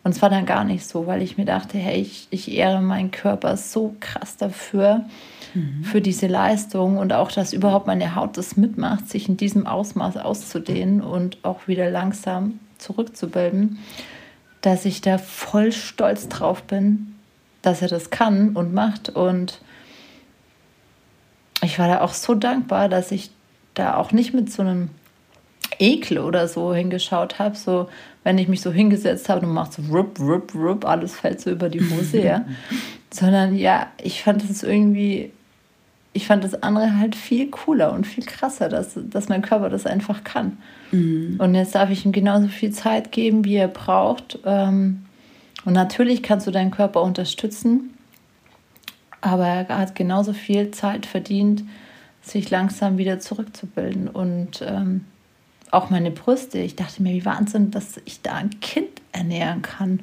Und 0.03 0.11
es 0.11 0.21
war 0.21 0.29
dann 0.29 0.45
gar 0.45 0.63
nicht 0.65 0.85
so, 0.85 1.07
weil 1.07 1.21
ich 1.21 1.37
mir 1.37 1.45
dachte, 1.45 1.77
hey, 1.77 1.99
ich, 1.99 2.27
ich 2.29 2.51
ehre 2.51 2.81
meinen 2.81 3.11
Körper 3.11 3.57
so 3.57 3.95
krass 3.99 4.37
dafür, 4.37 5.05
mhm. 5.53 5.83
für 5.83 6.01
diese 6.01 6.27
Leistung 6.27 6.97
und 6.97 7.13
auch, 7.13 7.31
dass 7.31 7.53
überhaupt 7.53 7.87
meine 7.87 8.15
Haut 8.15 8.37
das 8.37 8.57
mitmacht, 8.57 9.09
sich 9.09 9.29
in 9.29 9.37
diesem 9.37 9.65
Ausmaß 9.65 10.17
auszudehnen 10.17 11.01
und 11.01 11.37
auch 11.43 11.67
wieder 11.67 11.89
langsam 11.89 12.59
zurückzubilden, 12.83 13.79
dass 14.61 14.85
ich 14.85 15.01
da 15.01 15.17
voll 15.17 15.71
stolz 15.71 16.29
drauf 16.29 16.63
bin, 16.63 17.15
dass 17.61 17.81
er 17.81 17.87
das 17.87 18.09
kann 18.09 18.55
und 18.55 18.73
macht. 18.73 19.09
Und 19.09 19.59
ich 21.61 21.79
war 21.79 21.87
da 21.87 22.01
auch 22.01 22.13
so 22.13 22.35
dankbar, 22.35 22.89
dass 22.89 23.11
ich 23.11 23.31
da 23.73 23.97
auch 23.97 24.11
nicht 24.11 24.33
mit 24.33 24.51
so 24.51 24.61
einem 24.61 24.89
Ekel 25.79 26.19
oder 26.19 26.47
so 26.47 26.73
hingeschaut 26.73 27.39
habe, 27.39 27.55
so 27.55 27.89
wenn 28.23 28.37
ich 28.37 28.47
mich 28.47 28.61
so 28.61 28.71
hingesetzt 28.71 29.27
habe 29.29 29.45
und 29.45 29.53
macht 29.53 29.73
so 29.73 29.81
rup, 29.91 30.19
rup, 30.19 30.53
rup, 30.55 30.85
alles 30.85 31.15
fällt 31.15 31.41
so 31.41 31.51
über 31.51 31.69
die 31.69 31.81
Hose, 31.81 32.21
ja. 32.21 32.45
Sondern 33.11 33.55
ja, 33.55 33.87
ich 34.01 34.23
fand 34.23 34.49
es 34.49 34.63
irgendwie, 34.63 35.31
ich 36.13 36.27
fand 36.27 36.43
das 36.43 36.61
andere 36.61 36.97
halt 36.97 37.15
viel 37.15 37.49
cooler 37.49 37.91
und 37.91 38.05
viel 38.05 38.23
krasser, 38.23 38.69
dass, 38.69 38.91
dass 38.95 39.29
mein 39.29 39.41
Körper 39.41 39.69
das 39.69 39.85
einfach 39.87 40.23
kann. 40.23 40.57
Mhm. 40.91 41.37
Und 41.39 41.55
jetzt 41.55 41.73
darf 41.73 41.89
ich 41.89 42.05
ihm 42.05 42.11
genauso 42.11 42.47
viel 42.47 42.71
Zeit 42.71 43.11
geben, 43.11 43.43
wie 43.45 43.55
er 43.55 43.67
braucht. 43.67 44.39
Ähm, 44.45 45.05
und 45.65 45.73
natürlich 45.73 46.21
kannst 46.21 46.45
du 46.45 46.51
deinen 46.51 46.71
Körper 46.71 47.01
unterstützen, 47.01 47.95
aber 49.21 49.47
er 49.47 49.77
hat 49.77 49.95
genauso 49.95 50.33
viel 50.33 50.71
Zeit 50.71 51.05
verdient, 51.05 51.63
sich 52.21 52.49
langsam 52.51 52.97
wieder 52.97 53.19
zurückzubilden. 53.19 54.07
Und 54.07 54.63
ähm, 54.65 55.05
auch 55.71 55.89
meine 55.89 56.11
Brüste, 56.11 56.59
ich 56.59 56.75
dachte 56.75 57.01
mir, 57.01 57.13
wie 57.13 57.25
Wahnsinn, 57.25 57.71
dass 57.71 57.99
ich 58.05 58.21
da 58.21 58.35
ein 58.35 58.59
Kind 58.59 59.01
ernähren 59.11 59.63
kann. 59.63 60.01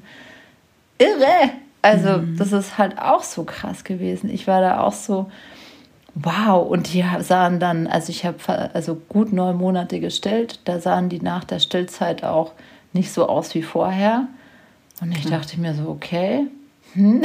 Irre! 0.99 1.51
Also, 1.83 2.19
mhm. 2.19 2.37
das 2.37 2.53
ist 2.53 2.77
halt 2.77 2.99
auch 2.99 3.23
so 3.23 3.45
krass 3.45 3.85
gewesen. 3.85 4.29
Ich 4.29 4.47
war 4.47 4.61
da 4.61 4.81
auch 4.81 4.93
so, 4.93 5.31
wow. 6.23 6.67
Und 6.69 6.93
die 6.93 7.05
sahen 7.21 7.61
dann, 7.61 7.87
also 7.87 8.11
ich 8.11 8.25
habe 8.25 8.71
also 8.75 8.97
gut 9.09 9.33
neun 9.33 9.57
Monate 9.57 10.01
gestillt, 10.01 10.61
da 10.65 10.81
sahen 10.81 11.09
die 11.09 11.21
nach 11.21 11.45
der 11.45 11.59
Stillzeit 11.59 12.25
auch 12.25 12.53
nicht 12.93 13.13
so 13.13 13.29
aus 13.29 13.55
wie 13.55 13.63
vorher. 13.63 14.29
Und 15.01 15.13
ich 15.17 15.27
dachte 15.27 15.59
mir 15.59 15.75
so, 15.75 15.89
okay. 15.89 16.47
Hm. 16.95 17.23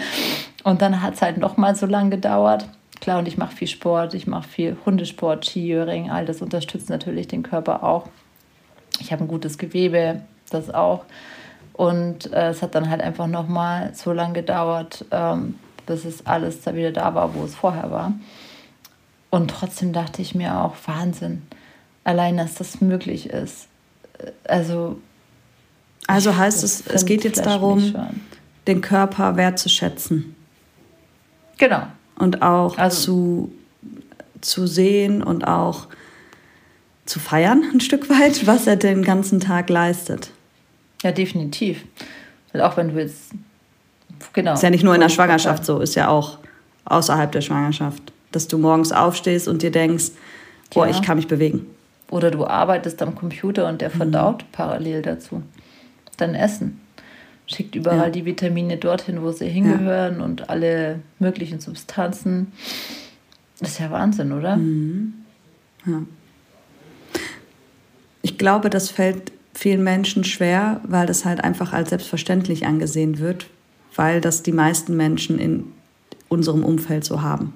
und 0.64 0.82
dann 0.82 1.02
hat 1.02 1.14
es 1.14 1.22
halt 1.22 1.38
noch 1.38 1.56
mal 1.56 1.74
so 1.74 1.86
lange 1.86 2.10
gedauert. 2.10 2.68
Klar, 3.00 3.20
und 3.20 3.28
ich 3.28 3.38
mache 3.38 3.54
viel 3.54 3.68
Sport, 3.68 4.14
ich 4.14 4.26
mache 4.26 4.48
viel 4.48 4.76
Hundesport, 4.84 5.46
Skijöring, 5.46 6.10
all 6.10 6.26
das 6.26 6.42
unterstützt 6.42 6.90
natürlich 6.90 7.28
den 7.28 7.42
Körper 7.42 7.84
auch. 7.84 8.08
Ich 9.00 9.12
habe 9.12 9.24
ein 9.24 9.28
gutes 9.28 9.56
Gewebe, 9.56 10.22
das 10.50 10.74
auch. 10.74 11.04
Und 11.72 12.32
äh, 12.32 12.48
es 12.48 12.60
hat 12.60 12.74
dann 12.74 12.90
halt 12.90 13.00
einfach 13.00 13.28
nochmal 13.28 13.94
so 13.94 14.12
lange 14.12 14.34
gedauert, 14.34 15.04
ähm, 15.12 15.54
bis 15.88 16.04
es 16.04 16.24
alles 16.26 16.62
da 16.62 16.74
wieder 16.74 16.92
da 16.92 17.14
war, 17.14 17.34
wo 17.34 17.44
es 17.44 17.54
vorher 17.54 17.90
war. 17.90 18.12
Und 19.30 19.50
trotzdem 19.50 19.92
dachte 19.92 20.22
ich 20.22 20.34
mir 20.34 20.60
auch, 20.60 20.76
Wahnsinn, 20.86 21.42
allein, 22.04 22.36
dass 22.36 22.54
das 22.54 22.80
möglich 22.80 23.30
ist. 23.30 23.66
Also, 24.44 25.00
also 26.06 26.36
heißt 26.36 26.62
es, 26.62 26.86
es 26.86 27.04
geht 27.04 27.24
jetzt 27.24 27.44
darum, 27.44 27.94
den 28.66 28.80
Körper 28.80 29.36
wertzuschätzen. 29.36 30.34
Genau, 31.58 31.82
und 32.16 32.42
auch 32.42 32.78
also, 32.78 33.02
zu, 33.02 33.52
zu 34.40 34.66
sehen 34.66 35.22
und 35.22 35.46
auch 35.46 35.88
zu 37.04 37.18
feiern 37.18 37.64
ein 37.72 37.80
Stück 37.80 38.10
weit, 38.10 38.46
was 38.46 38.66
er 38.66 38.76
den 38.76 39.02
ganzen 39.02 39.40
Tag 39.40 39.68
leistet. 39.70 40.30
Ja, 41.02 41.12
definitiv. 41.12 41.84
Weil 42.52 42.62
auch 42.62 42.76
wenn 42.76 42.94
du 42.94 43.00
jetzt, 43.00 43.30
genau. 44.32 44.54
Ist 44.54 44.62
ja 44.62 44.70
nicht 44.70 44.84
nur 44.84 44.94
in 44.94 45.00
der 45.00 45.08
Schwangerschaft 45.08 45.64
so, 45.64 45.80
ist 45.80 45.94
ja 45.94 46.08
auch 46.08 46.38
außerhalb 46.84 47.30
der 47.32 47.40
Schwangerschaft, 47.40 48.02
dass 48.32 48.48
du 48.48 48.58
morgens 48.58 48.92
aufstehst 48.92 49.48
und 49.48 49.62
dir 49.62 49.70
denkst, 49.70 50.12
boah, 50.72 50.86
ja. 50.86 50.92
ich 50.92 51.02
kann 51.02 51.16
mich 51.16 51.28
bewegen. 51.28 51.66
Oder 52.10 52.30
du 52.30 52.46
arbeitest 52.46 53.02
am 53.02 53.14
Computer 53.14 53.68
und 53.68 53.80
der 53.80 53.90
verdaut 53.90 54.42
mhm. 54.42 54.46
parallel 54.52 55.02
dazu. 55.02 55.42
Dein 56.16 56.34
Essen 56.34 56.80
schickt 57.46 57.74
überall 57.74 57.98
ja. 57.98 58.10
die 58.10 58.24
Vitamine 58.24 58.76
dorthin, 58.76 59.22
wo 59.22 59.32
sie 59.32 59.48
hingehören 59.48 60.18
ja. 60.18 60.24
und 60.24 60.50
alle 60.50 61.00
möglichen 61.18 61.60
Substanzen. 61.60 62.52
Das 63.58 63.70
ist 63.70 63.80
ja 63.80 63.90
Wahnsinn, 63.90 64.32
oder? 64.32 64.56
Mhm. 64.56 65.14
Ja. 65.86 66.02
Ich 68.22 68.38
glaube, 68.38 68.70
das 68.70 68.90
fällt 68.90 69.32
vielen 69.54 69.82
Menschen 69.82 70.24
schwer, 70.24 70.80
weil 70.84 71.06
das 71.06 71.24
halt 71.24 71.42
einfach 71.42 71.72
als 71.72 71.90
selbstverständlich 71.90 72.66
angesehen 72.66 73.18
wird, 73.18 73.46
weil 73.94 74.20
das 74.20 74.42
die 74.42 74.52
meisten 74.52 74.96
Menschen 74.96 75.38
in 75.38 75.64
unserem 76.28 76.64
Umfeld 76.64 77.04
so 77.04 77.22
haben. 77.22 77.52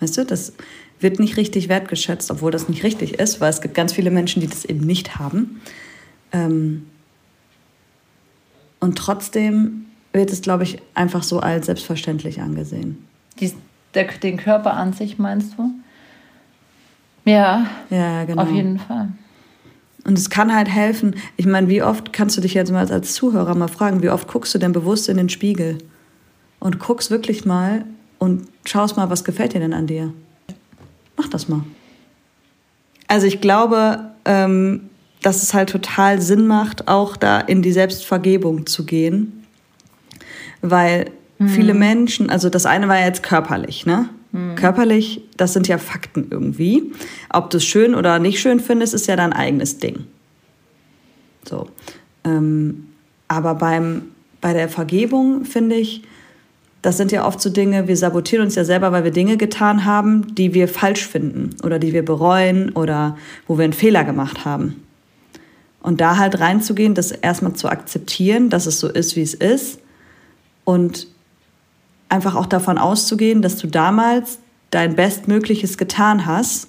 Weißt 0.00 0.18
du, 0.18 0.24
das 0.24 0.52
wird 1.00 1.18
nicht 1.18 1.36
richtig 1.36 1.68
wertgeschätzt, 1.68 2.30
obwohl 2.30 2.50
das 2.50 2.68
nicht 2.68 2.82
richtig 2.82 3.14
ist, 3.18 3.40
weil 3.40 3.50
es 3.50 3.60
gibt 3.60 3.74
ganz 3.74 3.92
viele 3.92 4.10
Menschen, 4.10 4.40
die 4.40 4.48
das 4.48 4.64
eben 4.64 4.80
nicht 4.80 5.18
haben. 5.18 5.60
Ähm, 6.32 6.86
und 8.80 8.96
trotzdem 8.98 9.86
wird 10.12 10.30
es, 10.30 10.42
glaube 10.42 10.64
ich, 10.64 10.78
einfach 10.94 11.22
so 11.22 11.40
als 11.40 11.66
selbstverständlich 11.66 12.40
angesehen. 12.40 13.06
Die, 13.38 13.52
der, 13.94 14.04
den 14.04 14.36
Körper 14.36 14.74
an 14.74 14.92
sich 14.92 15.18
meinst 15.18 15.54
du? 15.56 15.70
Ja, 17.24 17.66
ja, 17.90 18.24
genau. 18.24 18.42
Auf 18.42 18.50
jeden 18.50 18.78
Fall. 18.78 19.08
Und 20.04 20.18
es 20.18 20.30
kann 20.30 20.54
halt 20.54 20.68
helfen. 20.68 21.14
Ich 21.36 21.46
meine, 21.46 21.68
wie 21.68 21.82
oft 21.82 22.12
kannst 22.12 22.36
du 22.36 22.40
dich 22.40 22.54
jetzt 22.54 22.72
mal 22.72 22.90
als 22.90 23.14
Zuhörer 23.14 23.54
mal 23.54 23.68
fragen, 23.68 24.02
wie 24.02 24.10
oft 24.10 24.26
guckst 24.26 24.54
du 24.54 24.58
denn 24.58 24.72
bewusst 24.72 25.08
in 25.08 25.16
den 25.16 25.28
Spiegel? 25.28 25.78
Und 26.58 26.78
guckst 26.78 27.10
wirklich 27.10 27.44
mal 27.44 27.84
und 28.18 28.48
schaust 28.64 28.96
mal, 28.96 29.10
was 29.10 29.24
gefällt 29.24 29.54
dir 29.54 29.60
denn 29.60 29.72
an 29.72 29.86
dir? 29.86 30.12
Mach 31.16 31.28
das 31.28 31.48
mal. 31.48 31.62
Also 33.08 33.26
ich 33.26 33.40
glaube, 33.40 34.12
ähm, 34.24 34.88
dass 35.22 35.42
es 35.42 35.54
halt 35.54 35.70
total 35.70 36.20
Sinn 36.20 36.46
macht, 36.46 36.88
auch 36.88 37.16
da 37.16 37.40
in 37.40 37.62
die 37.62 37.72
Selbstvergebung 37.72 38.66
zu 38.66 38.84
gehen. 38.84 39.44
Weil 40.62 41.10
mhm. 41.38 41.48
viele 41.48 41.74
Menschen, 41.74 42.30
also 42.30 42.48
das 42.48 42.66
eine 42.66 42.88
war 42.88 42.98
ja 42.98 43.06
jetzt 43.06 43.22
körperlich, 43.22 43.86
ne? 43.86 44.08
Mhm. 44.32 44.54
Körperlich, 44.56 45.22
das 45.36 45.52
sind 45.52 45.68
ja 45.68 45.78
Fakten 45.78 46.26
irgendwie. 46.30 46.92
Ob 47.30 47.50
du 47.50 47.58
es 47.58 47.64
schön 47.64 47.94
oder 47.94 48.18
nicht 48.18 48.40
schön 48.40 48.60
findest, 48.60 48.94
ist 48.94 49.06
ja 49.06 49.16
dein 49.16 49.32
eigenes 49.32 49.78
Ding. 49.78 50.06
So. 51.44 51.68
Ähm, 52.24 52.88
aber 53.28 53.54
beim, 53.54 54.02
bei 54.40 54.52
der 54.52 54.68
Vergebung 54.68 55.44
finde 55.44 55.76
ich, 55.76 56.02
das 56.82 56.96
sind 56.96 57.12
ja 57.12 57.24
oft 57.26 57.40
so 57.40 57.48
Dinge, 57.48 57.86
wir 57.86 57.96
sabotieren 57.96 58.44
uns 58.44 58.56
ja 58.56 58.64
selber, 58.64 58.90
weil 58.90 59.04
wir 59.04 59.12
Dinge 59.12 59.36
getan 59.36 59.84
haben, 59.84 60.34
die 60.34 60.52
wir 60.52 60.66
falsch 60.66 61.06
finden 61.06 61.50
oder 61.62 61.78
die 61.78 61.92
wir 61.92 62.04
bereuen 62.04 62.70
oder 62.70 63.16
wo 63.46 63.56
wir 63.56 63.64
einen 63.64 63.72
Fehler 63.72 64.02
gemacht 64.02 64.44
haben. 64.44 64.82
Und 65.80 66.00
da 66.00 66.16
halt 66.16 66.40
reinzugehen, 66.40 66.94
das 66.94 67.12
erstmal 67.12 67.54
zu 67.54 67.68
akzeptieren, 67.68 68.50
dass 68.50 68.66
es 68.66 68.80
so 68.80 68.88
ist, 68.88 69.14
wie 69.14 69.22
es 69.22 69.34
ist. 69.34 69.78
Und 70.64 71.08
einfach 72.12 72.36
auch 72.36 72.46
davon 72.46 72.78
auszugehen, 72.78 73.40
dass 73.42 73.56
du 73.56 73.66
damals 73.66 74.38
dein 74.70 74.94
Bestmögliches 74.94 75.78
getan 75.78 76.26
hast. 76.26 76.68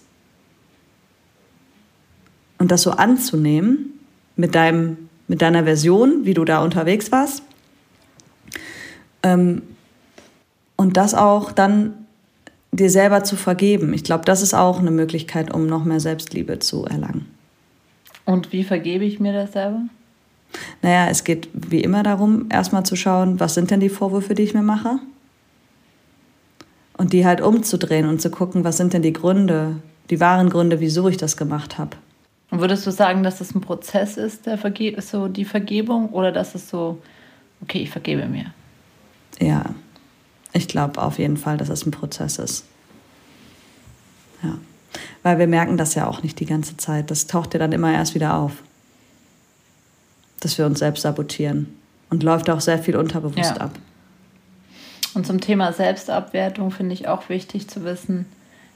Und 2.58 2.72
das 2.72 2.82
so 2.82 2.92
anzunehmen 2.92 4.00
mit, 4.38 4.56
deinem, 4.56 5.10
mit 5.28 5.42
deiner 5.42 5.66
Version, 5.66 6.24
wie 6.24 6.34
du 6.34 6.46
da 6.46 6.64
unterwegs 6.64 7.12
warst. 7.12 7.44
Ähm, 9.22 9.64
und 10.78 10.96
das 10.96 11.14
auch 11.14 11.52
dann 11.52 11.94
dir 12.72 12.90
selber 12.90 13.24
zu 13.26 13.36
vergeben. 13.36 13.94
Ich 13.94 14.04
glaube, 14.06 14.24
das 14.24 14.42
ist 14.42 14.54
auch 14.54 14.80
eine 14.80 14.92
Möglichkeit, 14.92 15.54
um 15.54 15.68
noch 15.68 15.84
mehr 15.84 16.00
Selbstliebe 16.00 16.60
zu 16.60 16.86
erlangen. 16.86 17.26
Und 18.26 18.54
wie 18.54 18.64
vergebe 18.64 19.04
ich 19.04 19.20
mir 19.20 19.34
das 19.34 19.52
selber? 19.52 19.82
Naja, 20.82 21.10
es 21.10 21.26
geht 21.26 21.50
wie 21.54 21.82
immer 21.82 22.02
darum, 22.02 22.48
erstmal 22.50 22.86
zu 22.86 22.96
schauen, 22.96 23.42
was 23.42 23.56
sind 23.56 23.72
denn 23.72 23.82
die 23.82 23.90
Vorwürfe, 23.90 24.36
die 24.36 24.44
ich 24.44 24.54
mir 24.54 24.62
mache? 24.62 25.00
Und 27.04 27.12
die 27.12 27.26
halt 27.26 27.42
umzudrehen 27.42 28.08
und 28.08 28.22
zu 28.22 28.32
gucken, 28.32 28.64
was 28.64 28.78
sind 28.78 28.94
denn 28.94 29.02
die 29.02 29.12
Gründe, 29.12 29.76
die 30.10 30.22
wahren 30.22 30.50
Gründe, 30.50 30.80
wieso 30.80 31.10
ich 31.10 31.18
das 31.18 31.36
gemacht 31.36 31.78
habe. 31.78 31.98
Und 32.50 32.62
würdest 32.62 32.88
du 32.88 32.92
sagen, 32.92 33.24
dass 33.24 33.40
das 33.40 33.54
ein 33.54 33.60
Prozess 33.60 34.16
ist, 34.16 34.46
der 34.46 34.58
Verge 34.58 34.96
so 35.02 35.28
die 35.28 35.44
Vergebung, 35.44 36.12
oder 36.12 36.32
dass 36.32 36.56
es 36.56 36.70
so, 36.70 37.02
okay, 37.62 37.80
ich 37.80 37.90
vergebe 37.90 38.26
mir? 38.28 38.54
Ja, 39.38 39.66
ich 40.54 40.70
glaube 40.70 41.02
auf 41.02 41.20
jeden 41.20 41.36
Fall, 41.36 41.58
dass 41.58 41.68
es 41.68 41.86
ein 41.86 41.92
Prozess 41.92 42.40
ist. 42.40 42.64
Ja. 44.42 44.58
Weil 45.24 45.40
wir 45.40 45.48
merken 45.48 45.76
das 45.76 45.96
ja 45.96 46.08
auch 46.08 46.24
nicht 46.24 46.40
die 46.40 46.46
ganze 46.46 46.78
Zeit. 46.78 47.12
Das 47.12 47.28
taucht 47.28 47.54
ja 47.54 47.60
dann 47.60 47.74
immer 47.74 47.92
erst 47.92 48.16
wieder 48.16 48.36
auf. 48.36 48.64
Dass 50.40 50.58
wir 50.58 50.66
uns 50.66 50.80
selbst 50.80 51.02
sabotieren. 51.02 51.78
Und 52.10 52.24
läuft 52.24 52.50
auch 52.50 52.62
sehr 52.62 52.80
viel 52.80 52.96
unterbewusst 52.96 53.58
ja. 53.58 53.58
ab. 53.58 53.72
Und 55.14 55.28
zum 55.28 55.42
Thema 55.42 55.74
Selbstabwertung 55.74 56.72
finde 56.72 56.94
ich 56.94 57.08
auch 57.08 57.30
wichtig 57.30 57.70
zu 57.70 57.84
wissen, 57.84 58.26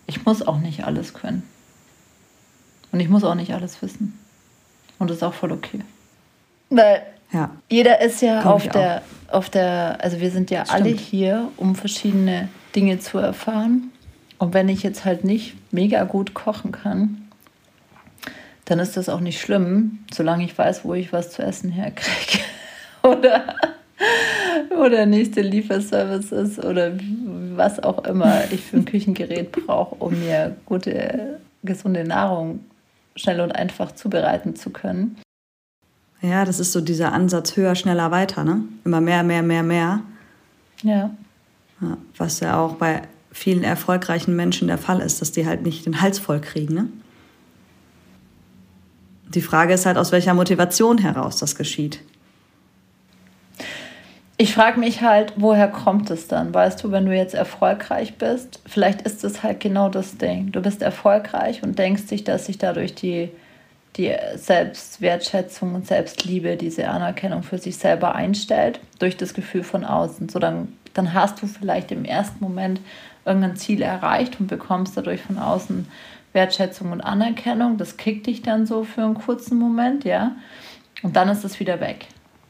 ich 0.06 0.26
muss 0.26 0.46
auch 0.46 0.60
nicht 0.60 0.86
alles 0.86 1.14
können. 1.14 1.44
Und 2.92 3.00
ich 3.00 3.10
muss 3.10 3.24
auch 3.24 3.36
nicht 3.36 3.54
alles 3.54 3.82
wissen. 3.82 4.18
Und 5.00 5.10
das 5.10 5.18
ist 5.18 5.24
auch 5.24 5.34
voll 5.34 5.52
okay. 5.52 5.82
Weil 6.70 7.04
ja. 7.32 7.52
jeder 7.70 8.02
ist 8.02 8.22
ja 8.22 8.44
auf 8.44 8.68
der, 8.68 9.02
auf 9.30 9.50
der, 9.50 9.98
also 10.02 10.20
wir 10.20 10.32
sind 10.32 10.50
ja 10.50 10.66
Stimmt. 10.66 10.80
alle 10.80 10.90
hier, 10.90 11.50
um 11.58 11.76
verschiedene 11.76 12.50
Dinge 12.76 13.00
zu 13.00 13.18
erfahren. 13.18 13.92
Und 14.38 14.54
wenn 14.54 14.70
ich 14.70 14.84
jetzt 14.84 15.06
halt 15.06 15.24
nicht 15.24 15.56
mega 15.72 16.04
gut 16.04 16.34
kochen 16.34 16.72
kann, 16.72 17.28
dann 18.66 18.80
ist 18.80 18.98
das 18.98 19.10
auch 19.10 19.22
nicht 19.22 19.40
schlimm, 19.40 20.00
solange 20.14 20.44
ich 20.44 20.58
weiß, 20.58 20.84
wo 20.84 20.94
ich 20.94 21.14
was 21.14 21.32
zu 21.32 21.42
essen 21.42 21.72
herkriege. 21.72 22.44
oder, 23.04 23.56
oder 24.86 25.06
nächste 25.06 25.42
Lieferservice 25.42 26.32
ist 26.32 26.64
oder 26.64 26.94
was 27.56 27.82
auch 27.82 28.06
immer 28.06 28.44
ich 28.52 28.62
für 28.62 28.78
ein 28.78 28.86
Küchengerät 28.86 29.52
brauche, 29.52 29.96
um 29.96 30.20
mir 30.20 30.56
gute, 30.66 31.40
gesunde 31.64 32.04
Nahrung 32.04 32.62
schnell 33.16 33.42
und 33.42 33.52
einfach 33.52 33.94
zubereiten 33.94 34.56
zu 34.56 34.70
können. 34.70 35.18
Ja, 36.22 36.46
das 36.46 36.60
ist 36.60 36.72
so 36.72 36.82
dieser 36.82 37.14
Ansatz 37.14 37.56
höher, 37.56 37.76
schneller, 37.76 38.12
weiter, 38.12 38.44
ne? 38.44 38.64
Immer 38.86 39.02
mehr, 39.02 39.24
mehr, 39.24 39.44
mehr, 39.44 39.64
mehr. 39.64 40.02
Ja. 40.82 41.12
ja. 41.82 41.98
Was 42.18 42.40
ja 42.40 42.60
auch 42.60 42.76
bei 42.76 43.04
vielen 43.32 43.64
erfolgreichen 43.64 44.36
Menschen 44.36 44.68
der 44.68 44.80
Fall 44.80 45.00
ist, 45.00 45.22
dass 45.22 45.32
die 45.32 45.46
halt 45.46 45.64
nicht 45.64 45.86
den 45.86 46.02
Hals 46.02 46.18
voll 46.18 46.42
kriegen, 46.42 46.74
ne? 46.74 46.90
Die 49.30 49.42
Frage 49.42 49.74
ist 49.74 49.86
halt, 49.86 49.98
aus 49.98 50.12
welcher 50.12 50.34
Motivation 50.34 50.98
heraus 50.98 51.38
das 51.38 51.56
geschieht. 51.56 52.00
Ich 54.40 54.54
frage 54.54 54.80
mich 54.80 55.02
halt, 55.02 55.34
woher 55.38 55.68
kommt 55.68 56.12
es 56.12 56.28
dann? 56.28 56.54
Weißt 56.54 56.84
du, 56.84 56.92
wenn 56.92 57.08
du 57.08 57.16
jetzt 57.16 57.34
erfolgreich 57.34 58.18
bist, 58.20 58.60
vielleicht 58.68 59.02
ist 59.02 59.24
es 59.24 59.42
halt 59.42 59.60
genau 59.60 59.90
das 59.90 60.20
Ding. 60.20 60.52
Du 60.52 60.62
bist 60.62 60.84
erfolgreich 60.84 61.64
und 61.64 61.80
denkst 61.80 62.06
dich, 62.06 62.24
dass 62.24 62.46
sich 62.46 62.60
dadurch 62.60 62.94
die, 62.94 63.32
die 63.96 64.14
Selbstwertschätzung 64.36 65.74
und 65.74 65.88
Selbstliebe, 65.88 66.56
diese 66.56 66.88
Anerkennung 66.88 67.42
für 67.42 67.58
sich 67.58 67.78
selber 67.78 68.14
einstellt, 68.14 68.80
durch 69.00 69.18
das 69.18 69.34
Gefühl 69.34 69.64
von 69.64 69.84
außen. 69.84 70.30
So 70.30 70.38
dann, 70.38 70.72
dann 70.94 71.16
hast 71.16 71.42
du 71.42 71.48
vielleicht 71.48 71.92
im 71.92 72.06
ersten 72.06 72.44
Moment 72.44 72.80
irgendein 73.26 73.56
Ziel 73.56 73.82
erreicht 73.82 74.40
und 74.40 74.46
bekommst 74.46 74.96
dadurch 74.96 75.22
von 75.22 75.40
außen 75.40 75.88
Wertschätzung 76.34 76.92
und 76.92 77.02
Anerkennung. 77.02 77.78
Das 77.78 77.98
kickt 77.98 78.28
dich 78.28 78.44
dann 78.44 78.68
so 78.68 78.84
für 78.84 79.02
einen 79.02 79.16
kurzen 79.16 79.58
Moment, 79.58 80.04
ja. 80.04 80.36
Und 81.02 81.16
dann 81.16 81.28
ist 81.28 81.44
es 81.44 81.60
wieder 81.60 81.80
weg. 81.80 82.06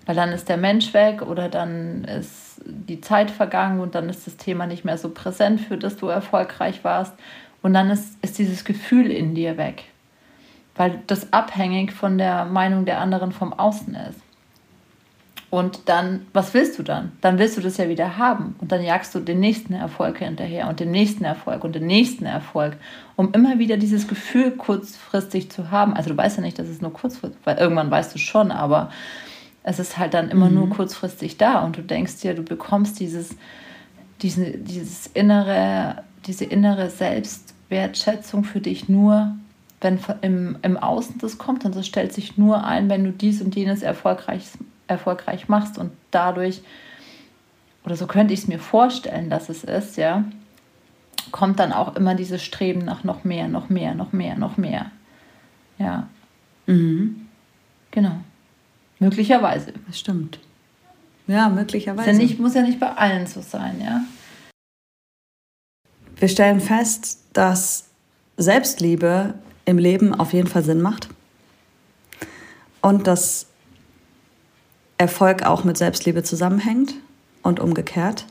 Weil 0.08 0.16
dann 0.16 0.32
ist 0.32 0.48
der 0.48 0.58
Mensch 0.58 0.94
weg 0.94 1.22
oder 1.22 1.50
dann 1.50 2.06
ist 2.06 2.62
die 2.66 3.02
Zeit 3.02 3.30
vergangen 3.30 3.82
und 3.82 3.94
dann 3.94 4.10
ist 4.10 4.26
das 4.26 4.38
Thema 4.38 4.66
nicht 4.66 4.86
mehr 4.86 4.98
so 4.98 5.10
präsent, 5.10 5.62
für 5.62 5.78
das 5.78 5.98
du 5.98 6.08
erfolgreich 6.08 6.84
warst. 6.84 7.14
Und 7.62 7.74
dann 7.74 7.90
ist, 7.90 8.18
ist 8.24 8.40
dieses 8.40 8.64
Gefühl 8.64 9.12
in 9.12 9.36
dir 9.36 9.58
weg. 9.58 9.84
Weil 10.76 11.02
das 11.08 11.34
abhängig 11.34 11.92
von 11.92 12.18
der 12.18 12.46
Meinung 12.46 12.86
der 12.86 13.02
anderen 13.02 13.34
vom 13.34 13.52
Außen 13.52 13.96
ist. 13.96 14.22
Und 15.50 15.90
dann, 15.90 16.26
was 16.34 16.54
willst 16.54 16.80
du 16.80 16.84
dann? 16.84 17.12
Dann 17.20 17.38
willst 17.38 17.58
du 17.58 17.62
das 17.62 17.78
ja 17.78 17.90
wieder 17.90 18.18
haben. 18.18 18.56
Und 18.60 18.72
dann 18.72 18.84
jagst 18.84 19.14
du 19.14 19.20
den 19.20 19.42
nächsten 19.42 19.74
Erfolg 19.74 20.20
hinterher 20.20 20.70
und 20.70 20.80
den 20.80 20.92
nächsten 20.92 21.26
Erfolg 21.26 21.66
und 21.66 21.76
den 21.76 21.86
nächsten 21.86 22.26
Erfolg, 22.26 22.78
um 23.18 23.34
immer 23.34 23.60
wieder 23.60 23.76
dieses 23.76 24.08
Gefühl 24.08 24.52
kurzfristig 24.52 25.50
zu 25.50 25.70
haben. 25.70 25.94
Also 25.94 26.12
du 26.12 26.18
weißt 26.18 26.38
ja 26.38 26.44
nicht, 26.44 26.60
dass 26.60 26.68
es 26.68 26.82
nur 26.82 26.94
kurzfristig, 26.94 27.40
weil 27.44 27.58
irgendwann 27.58 27.92
weißt 27.92 28.14
du 28.14 28.20
schon, 28.20 28.52
aber 28.52 28.90
es 29.68 29.80
ist 29.80 29.98
halt 29.98 30.14
dann 30.14 30.30
immer 30.30 30.50
mhm. 30.50 30.56
nur 30.56 30.70
kurzfristig 30.70 31.36
da 31.36 31.60
und 31.66 31.78
du 31.78 31.82
denkst 31.82 32.22
dir, 32.22 32.34
du 32.34 32.42
bekommst 32.42 33.02
dieses, 33.02 33.36
diese, 34.22 34.52
dieses 34.52 35.08
innere, 35.08 36.04
diese 36.26 36.46
innere 36.46 36.90
Selbstwertschätzung 36.90 38.46
für 38.46 38.62
dich 38.62 38.88
nur, 38.88 39.36
wenn 39.82 40.00
im, 40.22 40.58
im 40.62 40.78
Außen 40.78 41.18
das 41.20 41.38
kommt 41.38 41.66
und 41.66 41.76
das 41.76 41.86
stellt 41.86 42.14
sich 42.14 42.38
nur 42.38 42.64
ein, 42.64 42.88
wenn 42.88 43.04
du 43.04 43.12
dies 43.12 43.42
und 43.42 43.56
jenes 43.58 43.84
erfolgreich 43.84 44.44
erfolgreich 44.88 45.50
machst 45.50 45.78
und 45.78 45.92
dadurch, 46.12 46.62
oder 47.84 47.98
so 47.98 48.08
könnte 48.08 48.34
ich 48.34 48.40
es 48.40 48.48
mir 48.48 48.60
vorstellen, 48.60 49.30
dass 49.30 49.50
es 49.50 49.66
ist, 49.66 49.98
ja, 49.98 50.24
kommt 51.32 51.60
dann 51.60 51.74
auch 51.74 51.98
immer 51.98 52.16
dieses 52.16 52.42
Streben 52.42 52.86
nach 52.86 53.04
noch 53.04 53.26
mehr, 53.26 53.50
noch 53.50 53.68
mehr, 53.68 53.96
noch 53.96 54.14
mehr, 54.14 54.38
noch 54.38 54.56
mehr. 54.56 54.92
Ja. 55.78 56.08
Mhm. 56.68 57.28
Genau. 57.92 58.22
Möglicherweise. 59.00 59.74
Das 59.88 60.00
stimmt. 60.00 60.40
Ja, 61.28 61.50
möglicherweise. 61.50 62.12
Ja 62.12 62.18
nicht, 62.18 62.40
muss 62.40 62.54
ja 62.54 62.62
nicht 62.62 62.80
bei 62.80 62.92
allen 62.92 63.28
so 63.28 63.42
sein, 63.42 63.82
ja. 63.82 64.02
Wir 66.16 66.28
stellen 66.30 66.62
fest, 66.62 67.20
dass 67.34 67.86
Selbstliebe 68.38 69.36
im 69.66 69.78
Leben 69.78 70.16
auf 70.16 70.34
jeden 70.34 70.48
Fall 70.48 70.64
Sinn 70.64 70.82
macht. 70.82 71.10
Und 72.82 73.06
dass 73.06 73.48
Erfolg 74.98 75.44
auch 75.44 75.64
mit 75.64 75.78
Selbstliebe 75.78 76.24
zusammenhängt 76.24 76.96
und 77.44 77.60
umgekehrt. 77.60 78.26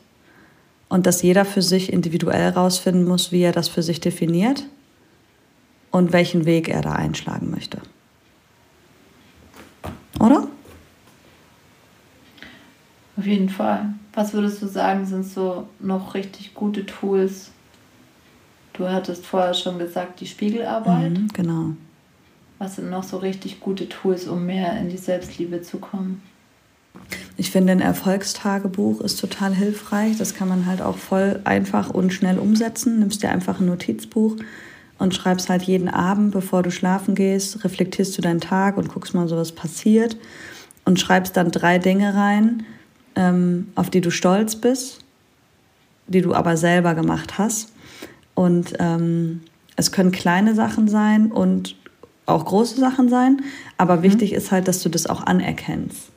Und 0.88 1.07
dass 1.07 1.22
jeder 1.22 1.44
für 1.44 1.62
sich 1.62 1.92
individuell 1.92 2.40
herausfinden 2.40 3.05
muss, 3.05 3.31
wie 3.31 3.42
er 3.42 3.52
das 3.52 3.68
für 3.68 3.83
sich 3.83 4.00
definiert 4.00 4.66
und 5.90 6.12
welchen 6.12 6.44
Weg 6.44 6.68
er 6.68 6.81
da 6.81 6.92
einschlagen 6.92 7.50
möchte. 7.50 7.81
Oder? 10.18 10.48
Auf 13.16 13.26
jeden 13.26 13.48
Fall. 13.48 13.94
Was 14.12 14.33
würdest 14.35 14.61
du 14.62 14.66
sagen, 14.66 15.07
sind 15.07 15.24
so 15.24 15.68
noch 15.81 16.14
richtig 16.14 16.55
gute 16.55 16.85
Tools? 16.85 17.50
Du 18.74 18.88
hattest 18.88 19.24
vorher 19.24 19.55
schon 19.55 19.79
gesagt, 19.79 20.20
die 20.20 20.26
Spiegelarbeit. 20.26 21.12
Mhm, 21.12 21.29
genau. 21.33 21.70
Was 22.59 22.76
sind 22.76 22.90
noch 22.90 23.02
so 23.02 23.18
richtig 23.18 23.61
gute 23.61 23.88
Tools, 23.88 24.26
um 24.26 24.46
mehr 24.46 24.79
in 24.79 24.88
die 24.88 24.96
Selbstliebe 24.96 25.62
zu 25.62 25.79
kommen? 25.79 26.22
Ich 27.37 27.50
finde, 27.50 27.72
ein 27.72 27.81
Erfolgstagebuch 27.81 29.00
ist 29.02 29.20
total 29.20 29.55
hilfreich. 29.55 30.16
Das 30.16 30.35
kann 30.35 30.48
man 30.48 30.64
halt 30.66 30.81
auch 30.81 30.96
voll 30.96 31.40
einfach 31.44 31.90
und 31.90 32.12
schnell 32.12 32.38
umsetzen. 32.38 32.98
Nimmst 32.98 33.22
dir 33.22 33.31
einfach 33.31 33.61
ein 33.61 33.66
Notizbuch 33.66 34.37
und 34.98 35.14
schreibst 35.14 35.50
halt 35.50 35.62
jeden 35.62 35.88
Abend, 35.88 36.33
bevor 36.33 36.62
du 36.62 36.70
schlafen 36.70 37.14
gehst, 37.14 37.64
reflektierst 37.64 38.16
du 38.16 38.22
deinen 38.22 38.40
Tag 38.40 38.79
und 38.79 38.88
guckst 38.88 39.14
mal 39.14 39.29
so, 39.29 39.37
was 39.37 39.52
passiert. 39.52 40.16
Und 40.87 41.00
schreibst 41.00 41.37
dann 41.37 41.50
drei 41.50 41.79
Dinge 41.79 42.14
rein, 42.14 42.64
ähm, 43.16 43.68
auf 43.74 43.90
die 43.90 44.00
du 44.00 44.11
stolz 44.11 44.57
bist, 44.57 45.00
die 46.07 46.20
du 46.20 46.35
aber 46.35 46.57
selber 46.57 46.94
gemacht 46.94 47.38
hast. 47.38 47.72
Und 48.35 48.74
ähm, 48.79 49.40
es 49.76 49.90
können 49.92 50.12
kleine 50.12 50.55
Sachen 50.55 50.88
sein 50.88 51.33
und 51.33 51.74
auch 52.26 52.44
große 52.44 52.79
Sachen 52.79 53.09
sein, 53.09 53.42
aber 53.79 53.98
mhm. 53.98 54.02
wichtig 54.02 54.33
ist 54.33 54.52
halt, 54.52 54.68
dass 54.68 54.83
du 54.83 54.88
das 54.88 55.07
auch 55.07 55.26
anerkennst. 55.26 56.11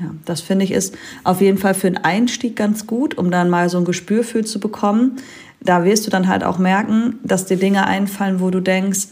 Ja, 0.00 0.14
das 0.24 0.40
finde 0.40 0.64
ich 0.64 0.70
ist 0.70 0.96
auf 1.24 1.42
jeden 1.42 1.58
Fall 1.58 1.74
für 1.74 1.88
einen 1.88 1.98
Einstieg 1.98 2.56
ganz 2.56 2.86
gut, 2.86 3.18
um 3.18 3.30
dann 3.30 3.50
mal 3.50 3.68
so 3.68 3.76
ein 3.78 3.84
Gespür 3.84 4.24
für 4.24 4.42
zu 4.44 4.58
bekommen. 4.58 5.16
Da 5.60 5.84
wirst 5.84 6.06
du 6.06 6.10
dann 6.10 6.26
halt 6.26 6.42
auch 6.42 6.56
merken, 6.58 7.18
dass 7.22 7.44
dir 7.44 7.58
Dinge 7.58 7.86
einfallen, 7.86 8.40
wo 8.40 8.48
du 8.48 8.60
denkst, 8.60 9.08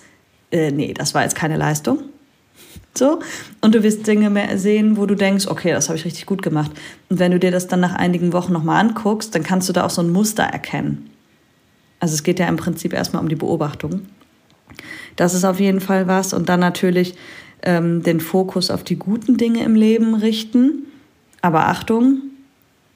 äh, 0.50 0.70
nee, 0.70 0.94
das 0.94 1.12
war 1.12 1.24
jetzt 1.24 1.34
keine 1.34 1.58
Leistung. 1.58 2.04
So. 2.98 3.20
Und 3.60 3.74
du 3.74 3.82
wirst 3.82 4.06
Dinge 4.06 4.30
mehr 4.30 4.58
sehen, 4.58 4.96
wo 4.96 5.06
du 5.06 5.14
denkst, 5.14 5.46
okay, 5.46 5.72
das 5.72 5.88
habe 5.88 5.98
ich 5.98 6.04
richtig 6.04 6.26
gut 6.26 6.42
gemacht. 6.42 6.70
Und 7.08 7.18
wenn 7.18 7.32
du 7.32 7.38
dir 7.38 7.50
das 7.50 7.68
dann 7.68 7.80
nach 7.80 7.94
einigen 7.94 8.32
Wochen 8.32 8.52
nochmal 8.52 8.84
anguckst, 8.84 9.34
dann 9.34 9.42
kannst 9.42 9.68
du 9.68 9.72
da 9.72 9.86
auch 9.86 9.90
so 9.90 10.02
ein 10.02 10.10
Muster 10.10 10.42
erkennen. 10.42 11.10
Also 12.00 12.14
es 12.14 12.22
geht 12.22 12.38
ja 12.38 12.48
im 12.48 12.56
Prinzip 12.56 12.92
erstmal 12.92 13.22
um 13.22 13.28
die 13.28 13.36
Beobachtung. 13.36 14.02
Das 15.16 15.34
ist 15.34 15.44
auf 15.44 15.60
jeden 15.60 15.80
Fall 15.80 16.06
was. 16.06 16.32
Und 16.32 16.48
dann 16.48 16.60
natürlich 16.60 17.14
ähm, 17.62 18.02
den 18.02 18.20
Fokus 18.20 18.70
auf 18.70 18.84
die 18.84 18.96
guten 18.96 19.36
Dinge 19.36 19.64
im 19.64 19.74
Leben 19.74 20.14
richten. 20.14 20.86
Aber 21.40 21.68
Achtung, 21.68 22.22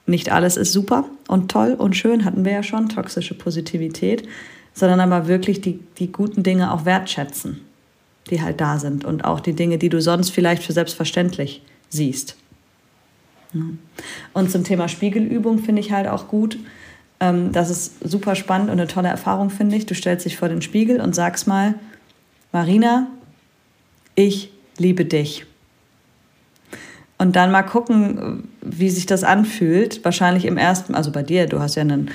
nicht 0.05 0.31
alles 0.31 0.57
ist 0.57 0.73
super 0.73 1.05
und 1.27 1.49
toll 1.49 1.75
und 1.77 1.95
schön, 1.95 2.25
hatten 2.25 2.45
wir 2.45 2.51
ja 2.51 2.63
schon, 2.63 2.89
toxische 2.89 3.35
Positivität, 3.35 4.27
sondern 4.73 4.99
aber 4.99 5.27
wirklich 5.27 5.61
die, 5.61 5.79
die 5.97 6.11
guten 6.11 6.43
Dinge 6.43 6.73
auch 6.73 6.85
wertschätzen, 6.85 7.61
die 8.29 8.41
halt 8.41 8.61
da 8.61 8.79
sind 8.79 9.05
und 9.05 9.25
auch 9.25 9.39
die 9.39 9.53
Dinge, 9.53 9.77
die 9.77 9.89
du 9.89 10.01
sonst 10.01 10.29
vielleicht 10.29 10.63
für 10.63 10.73
selbstverständlich 10.73 11.61
siehst. 11.89 12.35
Und 14.33 14.51
zum 14.51 14.63
Thema 14.63 14.87
Spiegelübung 14.87 15.59
finde 15.59 15.81
ich 15.81 15.91
halt 15.91 16.07
auch 16.07 16.27
gut. 16.27 16.57
Ähm, 17.19 17.51
das 17.51 17.69
ist 17.69 18.07
super 18.07 18.35
spannend 18.35 18.69
und 18.69 18.79
eine 18.79 18.87
tolle 18.87 19.09
Erfahrung, 19.09 19.49
finde 19.49 19.75
ich. 19.75 19.85
Du 19.85 19.93
stellst 19.93 20.25
dich 20.25 20.37
vor 20.37 20.49
den 20.49 20.61
Spiegel 20.61 20.99
und 20.99 21.13
sagst 21.13 21.47
mal, 21.47 21.75
Marina, 22.51 23.07
ich 24.15 24.51
liebe 24.77 25.05
dich. 25.05 25.45
Und 27.17 27.35
dann 27.35 27.51
mal 27.51 27.63
gucken, 27.63 28.49
wie 28.61 28.89
sich 28.89 29.05
das 29.05 29.23
anfühlt. 29.23 30.03
Wahrscheinlich 30.03 30.45
im 30.45 30.57
ersten, 30.57 30.95
also 30.95 31.11
bei 31.11 31.23
dir, 31.23 31.45
du 31.45 31.59
hast 31.59 31.75
ja 31.75 31.81
einen 31.81 32.09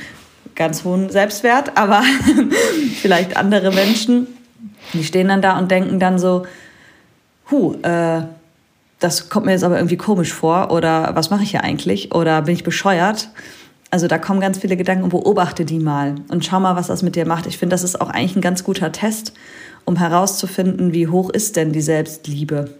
ganz 0.55 0.85
hohen 0.85 1.09
Selbstwert, 1.09 1.77
aber 1.77 2.03
vielleicht 3.01 3.37
andere 3.37 3.73
Menschen, 3.73 4.27
die 4.93 5.05
stehen 5.05 5.29
dann 5.29 5.43
da 5.43 5.59
und 5.59 5.71
denken 5.71 5.99
dann 5.99 6.19
so, 6.19 6.47
hu, 7.51 7.75
äh, 7.83 8.23
das 8.99 9.29
kommt 9.29 9.47
mir 9.47 9.53
jetzt 9.53 9.65
aber 9.65 9.77
irgendwie 9.77 9.97
komisch 9.97 10.33
vor 10.33 10.71
oder 10.71 11.15
was 11.15 11.31
mache 11.31 11.43
ich 11.43 11.51
hier 11.51 11.63
eigentlich 11.63 12.15
oder 12.15 12.43
bin 12.43 12.55
ich 12.55 12.65
bescheuert? 12.65 13.31
Also 13.91 14.07
da 14.07 14.19
kommen 14.19 14.41
ganz 14.41 14.59
viele 14.59 14.77
Gedanken 14.77 15.05
und 15.05 15.11
beobachte 15.11 15.65
die 15.65 15.79
mal 15.79 16.17
und 16.29 16.45
schau 16.45 16.61
mal, 16.61 16.77
was 16.77 16.89
das 16.89 17.03
mit 17.03 17.17
dir 17.17 17.27
macht. 17.27 17.47
Ich 17.47 17.59
finde, 17.59 17.75
das 17.75 17.85
ist 17.85 18.01
auch 18.01 18.11
eigentlich 18.11 18.37
ein 18.37 18.43
ganz 18.43 18.65
guter 18.65 18.93
Test, 18.93 19.33
um 19.85 19.97
herauszufinden, 19.97 20.93
wie 20.93 21.09
hoch 21.09 21.31
ist 21.31 21.57
denn 21.57 21.73
die 21.73 21.81
Selbstliebe. 21.81 22.75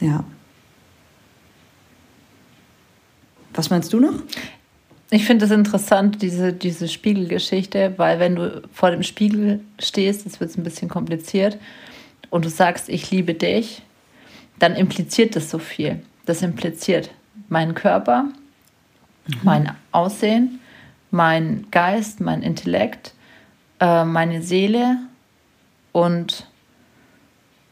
Ja. 0.00 0.22
Was 3.54 3.70
meinst 3.70 3.92
du 3.92 3.98
noch? 3.98 4.14
Ich 5.10 5.24
finde 5.24 5.46
es 5.46 5.50
interessant, 5.50 6.20
diese, 6.20 6.52
diese 6.52 6.86
Spiegelgeschichte, 6.86 7.94
weil 7.96 8.18
wenn 8.18 8.36
du 8.36 8.62
vor 8.72 8.90
dem 8.90 9.02
Spiegel 9.02 9.60
stehst, 9.78 10.26
jetzt 10.26 10.40
wird 10.40 10.50
es 10.50 10.58
ein 10.58 10.64
bisschen 10.64 10.88
kompliziert, 10.88 11.58
und 12.30 12.44
du 12.44 12.50
sagst, 12.50 12.88
ich 12.88 13.10
liebe 13.10 13.34
dich, 13.34 13.82
dann 14.58 14.74
impliziert 14.74 15.36
das 15.36 15.50
so 15.50 15.58
viel. 15.58 16.02
Das 16.26 16.42
impliziert 16.42 17.10
meinen 17.48 17.74
Körper, 17.74 18.24
mhm. 19.26 19.34
mein 19.42 19.72
Aussehen, 19.92 20.60
mein 21.10 21.66
Geist, 21.70 22.20
mein 22.20 22.42
Intellekt, 22.42 23.14
äh, 23.80 24.04
meine 24.04 24.42
Seele 24.42 24.98
und 25.92 26.46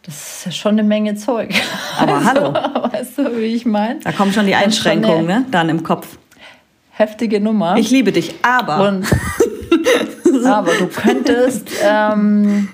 das 0.04 0.46
ist 0.46 0.56
schon 0.56 0.72
eine 0.72 0.84
Menge 0.84 1.16
Zeug. 1.16 1.52
Aber 1.98 2.14
also, 2.14 2.54
hallo. 2.54 2.92
Weißt 2.92 3.18
du, 3.18 3.36
wie 3.38 3.56
ich 3.56 3.66
meine? 3.66 3.98
Da 4.00 4.12
kommen 4.12 4.32
schon 4.32 4.46
die 4.46 4.54
Einschränkungen, 4.54 5.26
ne? 5.26 5.44
Dann 5.50 5.68
im 5.68 5.82
Kopf. 5.82 6.16
Heftige 6.98 7.42
Nummer. 7.42 7.76
Ich 7.76 7.90
liebe 7.90 8.10
dich, 8.10 8.34
aber. 8.40 8.88
Und, 8.88 9.06
aber 10.46 10.72
du 10.78 10.86
könntest, 10.86 11.68
ähm, 11.84 12.70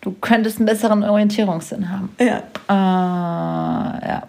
du 0.00 0.12
könntest 0.12 0.58
einen 0.58 0.66
besseren 0.66 1.02
Orientierungssinn 1.02 1.90
haben. 1.90 2.10
Ja. 2.20 2.44
Äh, 2.68 4.08
ja. 4.08 4.22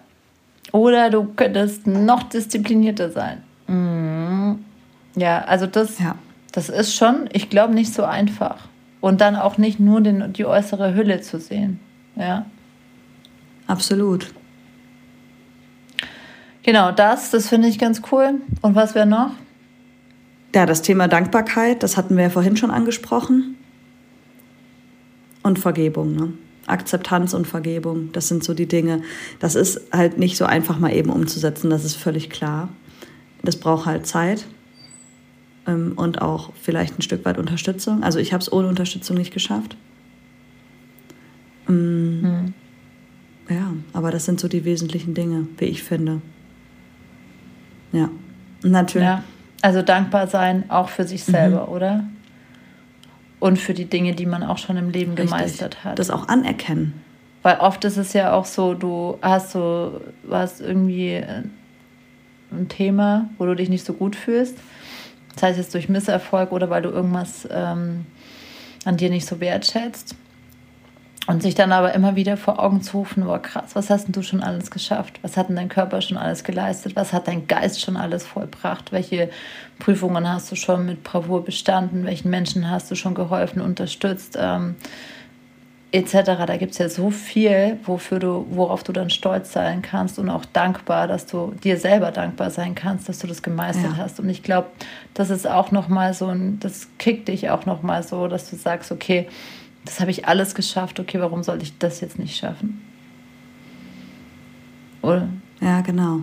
Oder 0.72 1.08
du 1.10 1.22
könntest 1.36 1.86
noch 1.86 2.24
disziplinierter 2.24 3.12
sein. 3.12 3.44
Mhm. 3.68 4.64
Ja, 5.14 5.42
also 5.42 5.66
das, 5.66 6.00
ja. 6.00 6.16
das 6.50 6.68
ist 6.68 6.96
schon, 6.96 7.28
ich 7.32 7.48
glaube, 7.48 7.72
nicht 7.74 7.94
so 7.94 8.02
einfach. 8.02 8.56
Und 9.00 9.20
dann 9.20 9.36
auch 9.36 9.56
nicht 9.56 9.78
nur 9.78 10.00
den, 10.00 10.32
die 10.32 10.44
äußere 10.44 10.96
Hülle 10.96 11.20
zu 11.20 11.38
sehen. 11.38 11.78
Ja. 12.16 12.44
Absolut. 13.68 14.34
Genau, 16.62 16.92
das, 16.92 17.30
das 17.30 17.48
finde 17.48 17.68
ich 17.68 17.78
ganz 17.78 18.02
cool. 18.12 18.40
Und 18.60 18.74
was 18.74 18.94
wäre 18.94 19.06
noch? 19.06 19.30
Ja, 20.54 20.66
das 20.66 20.82
Thema 20.82 21.08
Dankbarkeit, 21.08 21.82
das 21.82 21.96
hatten 21.96 22.16
wir 22.16 22.24
ja 22.24 22.30
vorhin 22.30 22.56
schon 22.56 22.70
angesprochen. 22.70 23.56
Und 25.42 25.58
Vergebung, 25.58 26.14
ne? 26.14 26.32
Akzeptanz 26.66 27.34
und 27.34 27.46
Vergebung, 27.46 28.10
das 28.12 28.28
sind 28.28 28.44
so 28.44 28.54
die 28.54 28.66
Dinge. 28.66 29.02
Das 29.40 29.54
ist 29.54 29.80
halt 29.92 30.18
nicht 30.18 30.36
so 30.36 30.44
einfach 30.44 30.78
mal 30.78 30.94
eben 30.94 31.10
umzusetzen, 31.10 31.70
das 31.70 31.84
ist 31.84 31.96
völlig 31.96 32.30
klar. 32.30 32.68
Das 33.42 33.56
braucht 33.56 33.86
halt 33.86 34.06
Zeit 34.06 34.46
ähm, 35.66 35.94
und 35.96 36.22
auch 36.22 36.52
vielleicht 36.60 36.98
ein 36.98 37.02
Stück 37.02 37.24
weit 37.24 37.38
Unterstützung. 37.38 38.02
Also 38.02 38.18
ich 38.18 38.32
habe 38.32 38.42
es 38.42 38.52
ohne 38.52 38.68
Unterstützung 38.68 39.16
nicht 39.16 39.32
geschafft. 39.32 39.76
Ähm, 41.68 42.20
hm. 42.22 42.54
Ja, 43.48 43.72
aber 43.92 44.10
das 44.10 44.26
sind 44.26 44.38
so 44.38 44.46
die 44.46 44.64
wesentlichen 44.64 45.14
Dinge, 45.14 45.48
wie 45.58 45.64
ich 45.64 45.82
finde. 45.82 46.20
Ja, 47.92 48.08
natürlich. 48.62 49.06
Ja, 49.06 49.24
also 49.62 49.82
dankbar 49.82 50.26
sein 50.26 50.70
auch 50.70 50.88
für 50.88 51.04
sich 51.04 51.24
selber, 51.24 51.66
mhm. 51.66 51.72
oder? 51.72 52.04
Und 53.38 53.58
für 53.58 53.74
die 53.74 53.86
Dinge, 53.86 54.14
die 54.14 54.26
man 54.26 54.42
auch 54.42 54.58
schon 54.58 54.76
im 54.76 54.90
Leben 54.90 55.12
Richtig. 55.12 55.30
gemeistert 55.30 55.84
hat. 55.84 55.98
Das 55.98 56.10
auch 56.10 56.28
anerkennen. 56.28 57.02
Weil 57.42 57.58
oft 57.58 57.84
ist 57.84 57.96
es 57.96 58.12
ja 58.12 58.32
auch 58.32 58.44
so, 58.44 58.74
du 58.74 59.18
hast 59.22 59.52
so, 59.52 60.00
hast 60.30 60.60
irgendwie 60.60 61.22
ein 62.52 62.68
Thema, 62.68 63.30
wo 63.38 63.46
du 63.46 63.54
dich 63.54 63.70
nicht 63.70 63.84
so 63.84 63.94
gut 63.94 64.14
fühlst. 64.14 64.58
Das 65.34 65.42
heißt 65.44 65.58
jetzt 65.58 65.72
durch 65.74 65.88
Misserfolg 65.88 66.52
oder 66.52 66.68
weil 66.68 66.82
du 66.82 66.90
irgendwas 66.90 67.48
ähm, 67.50 68.04
an 68.84 68.96
dir 68.96 69.08
nicht 69.08 69.26
so 69.26 69.40
wertschätzt. 69.40 70.14
Und 71.26 71.42
sich 71.42 71.54
dann 71.54 71.70
aber 71.70 71.92
immer 71.94 72.16
wieder 72.16 72.36
vor 72.36 72.58
Augen 72.58 72.82
zu 72.82 72.98
rufen, 72.98 73.24
boah 73.24 73.40
krass, 73.40 73.74
was 73.74 73.90
hast 73.90 74.06
denn 74.06 74.12
du 74.12 74.22
schon 74.22 74.42
alles 74.42 74.70
geschafft? 74.70 75.20
Was 75.22 75.36
hat 75.36 75.48
denn 75.48 75.56
dein 75.56 75.68
Körper 75.68 76.00
schon 76.00 76.16
alles 76.16 76.44
geleistet? 76.44 76.96
Was 76.96 77.12
hat 77.12 77.28
dein 77.28 77.46
Geist 77.46 77.80
schon 77.80 77.96
alles 77.96 78.26
vollbracht? 78.26 78.90
Welche 78.90 79.30
Prüfungen 79.78 80.28
hast 80.28 80.50
du 80.50 80.56
schon 80.56 80.86
mit 80.86 81.04
Bravour 81.04 81.44
bestanden? 81.44 82.06
Welchen 82.06 82.30
Menschen 82.30 82.70
hast 82.70 82.90
du 82.90 82.94
schon 82.94 83.14
geholfen, 83.14 83.60
unterstützt? 83.60 84.36
Ähm, 84.40 84.76
etc. 85.92 86.46
Da 86.46 86.56
gibt 86.56 86.72
es 86.72 86.78
ja 86.78 86.88
so 86.88 87.10
viel, 87.10 87.78
wofür 87.84 88.18
du, 88.18 88.46
worauf 88.50 88.82
du 88.82 88.92
dann 88.92 89.10
stolz 89.10 89.52
sein 89.52 89.82
kannst 89.82 90.18
und 90.18 90.30
auch 90.30 90.44
dankbar, 90.44 91.08
dass 91.08 91.26
du 91.26 91.52
dir 91.64 91.76
selber 91.78 92.12
dankbar 92.12 92.50
sein 92.50 92.74
kannst, 92.74 93.08
dass 93.08 93.18
du 93.18 93.26
das 93.26 93.42
gemeistert 93.42 93.92
ja. 93.92 93.96
hast. 93.96 94.20
Und 94.20 94.28
ich 94.28 94.42
glaube, 94.42 94.68
das 95.14 95.30
ist 95.30 95.46
auch 95.46 95.70
nochmal 95.70 96.14
so 96.14 96.28
ein, 96.28 96.60
das 96.60 96.88
kickt 96.98 97.28
dich 97.28 97.50
auch 97.50 97.66
nochmal 97.66 98.02
so, 98.02 98.28
dass 98.28 98.48
du 98.50 98.56
sagst, 98.56 98.92
okay, 98.92 99.28
das 99.84 100.00
habe 100.00 100.10
ich 100.10 100.26
alles 100.26 100.54
geschafft, 100.54 101.00
okay, 101.00 101.20
warum 101.20 101.42
sollte 101.42 101.64
ich 101.64 101.78
das 101.78 102.00
jetzt 102.00 102.18
nicht 102.18 102.36
schaffen? 102.36 102.82
Oder? 105.02 105.28
Ja, 105.60 105.80
genau. 105.80 106.20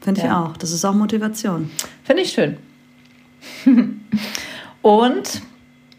Finde 0.00 0.20
ja. 0.20 0.26
ich 0.26 0.32
auch. 0.32 0.56
Das 0.56 0.70
ist 0.70 0.84
auch 0.84 0.94
Motivation. 0.94 1.70
Finde 2.04 2.22
ich 2.22 2.30
schön. 2.30 2.56
und 4.82 5.42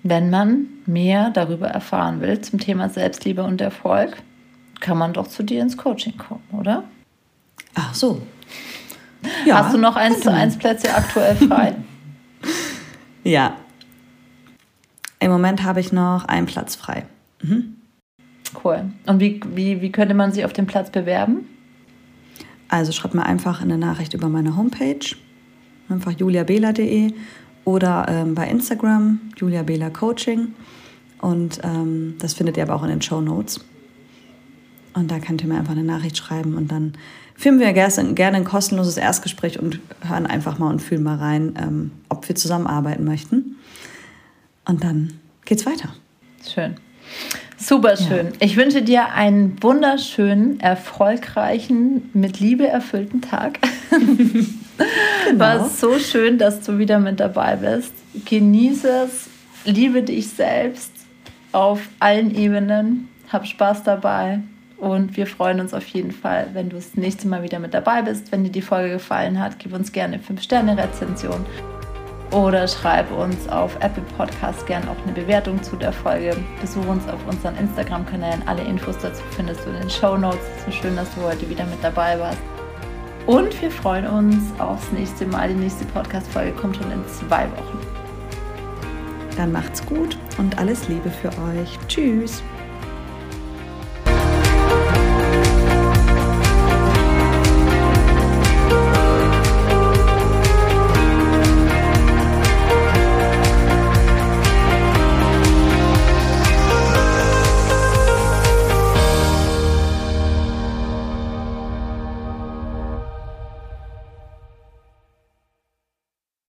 wenn 0.04 0.30
man 0.30 0.68
mehr 0.86 1.32
darüber 1.32 1.68
erfahren 1.68 2.22
will 2.22 2.40
zum 2.42 2.60
Thema 2.60 2.90
Selbstliebe 2.90 3.44
und 3.44 3.60
Erfolg, 3.60 4.18
kann 4.80 4.98
man 4.98 5.14
doch 5.14 5.28
zu 5.28 5.44
dir 5.44 5.62
ins 5.62 5.78
Coaching 5.78 6.18
kommen, 6.18 6.44
oder? 6.52 6.84
Ach 7.74 7.94
so. 7.94 8.22
Ja, 9.46 9.64
Hast 9.64 9.74
du 9.74 9.80
noch 9.80 9.96
eins 9.96 10.22
zu 10.22 10.32
eins 10.32 10.58
Plätze 10.58 10.94
aktuell 10.94 11.36
frei? 11.36 11.76
ja, 13.24 13.56
im 15.20 15.32
Moment 15.32 15.64
habe 15.64 15.80
ich 15.80 15.92
noch 15.92 16.26
einen 16.26 16.46
Platz 16.46 16.76
frei. 16.76 17.06
Mhm. 17.42 17.76
Cool. 18.64 18.86
Und 19.06 19.20
wie, 19.20 19.40
wie, 19.54 19.82
wie 19.82 19.92
könnte 19.92 20.14
man 20.14 20.32
sich 20.32 20.46
auf 20.46 20.54
den 20.54 20.68
Platz 20.68 20.90
bewerben? 20.90 21.48
Also 22.68 22.92
schreibt 22.92 23.14
mir 23.14 23.26
einfach 23.26 23.62
eine 23.62 23.78
Nachricht 23.78 24.14
über 24.14 24.30
meine 24.30 24.56
Homepage, 24.56 25.16
einfach 25.90 26.12
juliabela.de 26.12 27.14
oder 27.64 28.06
ähm, 28.10 28.36
bei 28.36 28.48
Instagram 28.48 29.20
juliabela 29.38 29.90
Coaching. 29.90 30.54
Und 31.22 31.60
ähm, 31.64 32.16
das 32.20 32.34
findet 32.34 32.58
ihr 32.58 32.64
aber 32.64 32.76
auch 32.76 32.84
in 32.84 32.90
den 32.90 33.02
Show 33.02 33.22
Notes. 33.22 33.64
Und 34.94 35.12
da 35.12 35.20
könnt 35.20 35.42
ihr 35.42 35.48
mir 35.48 35.58
einfach 35.58 35.74
eine 35.74 35.84
Nachricht 35.84 36.18
schreiben 36.18 36.56
und 36.56 36.72
dann 36.72 36.94
führen 37.36 37.60
wir 37.60 37.74
gerne 37.74 38.38
ein 38.38 38.46
kostenloses 38.46 38.96
Erstgespräch 38.96 39.60
und 39.60 39.80
hören 40.02 40.26
einfach 40.26 40.58
mal 40.58 40.70
und 40.70 40.82
fühlen 40.82 41.04
mal 41.04 41.18
rein, 41.18 41.54
ähm, 41.62 41.92
ob 42.08 42.28
wir 42.30 42.36
zusammenarbeiten 42.36 43.04
möchten. 43.04 43.58
Und 44.68 44.84
dann 44.84 45.20
geht's 45.46 45.66
weiter. 45.66 45.90
Schön. 46.48 46.76
Super 47.58 47.96
schön. 47.96 48.28
Ja. 48.28 48.32
Ich 48.40 48.58
wünsche 48.58 48.82
dir 48.82 49.14
einen 49.14 49.62
wunderschönen, 49.62 50.60
erfolgreichen, 50.60 52.10
mit 52.14 52.40
Liebe 52.40 52.68
erfüllten 52.68 53.22
Tag. 53.22 53.60
genau. 53.90 55.40
War 55.40 55.70
so 55.70 55.98
schön, 56.00 56.38
dass 56.38 56.62
du 56.62 56.78
wieder 56.78 57.00
mit 57.00 57.20
dabei 57.20 57.56
bist. 57.56 57.94
Genieße 58.26 59.06
es, 59.06 59.30
liebe 59.66 60.04
dich 60.04 60.28
selbst 60.28 60.92
auf 61.54 61.80
allen 62.00 62.36
Ebenen. 62.36 63.08
Hab 63.32 63.48
Spaß 63.48 63.84
dabei. 63.84 64.42
Und 64.78 65.16
wir 65.16 65.26
freuen 65.26 65.62
uns 65.62 65.74
auf 65.74 65.88
jeden 65.88 66.12
Fall, 66.12 66.50
wenn 66.54 66.70
du 66.70 66.76
das 66.76 66.96
nächste 66.96 67.30
Mal 67.30 67.42
wieder 67.44 67.60
mit 67.60 67.74
dabei 67.74 68.02
bist. 68.02 68.32
Wenn 68.34 68.44
dir 68.44 68.52
die 68.52 68.62
Folge 68.62 68.94
gefallen 68.94 69.40
hat, 69.40 69.58
gib 69.58 69.74
uns 69.74 69.94
gerne 69.94 70.20
5-Sterne-Rezension 70.20 71.46
oder 72.36 72.68
schreib 72.68 73.10
uns 73.12 73.48
auf 73.48 73.78
Apple 73.78 74.04
Podcast 74.18 74.68
gern 74.68 74.84
auch 74.90 74.98
eine 75.04 75.14
Bewertung 75.14 75.64
zu 75.64 75.78
der 75.78 75.94
Folge. 75.94 76.36
Besuch 76.60 76.86
uns 76.86 77.08
auf 77.08 77.26
unseren 77.28 77.56
Instagram-Kanälen. 77.56 78.46
Alle 78.46 78.62
Infos 78.64 78.98
dazu 79.02 79.24
findest 79.32 79.66
du 79.66 79.70
in 79.70 79.80
den 79.80 79.90
Show 79.90 80.18
Notes. 80.18 80.42
So 80.66 80.72
schön, 80.72 80.98
dass 80.98 81.08
du 81.16 81.22
heute 81.22 81.50
wieder 81.50 81.66
mit 81.66 81.82
dabei 81.82 82.20
warst. 82.20 82.40
Und 83.26 83.60
wir 83.62 83.72
freuen 83.72 84.06
uns 84.06 84.44
aufs 84.60 84.92
nächste 84.92 85.26
Mal. 85.26 85.48
Die 85.48 85.56
nächste 85.56 85.86
Podcast-Folge 85.86 86.52
kommt 86.52 86.76
schon 86.76 86.92
in 86.92 87.08
zwei 87.08 87.46
Wochen. 87.52 87.80
Dann 89.38 89.54
macht's 89.54 89.86
gut 89.86 90.18
und 90.38 90.58
alles 90.58 90.90
Liebe 90.90 91.10
für 91.10 91.30
euch. 91.30 91.80
Tschüss. 91.88 92.44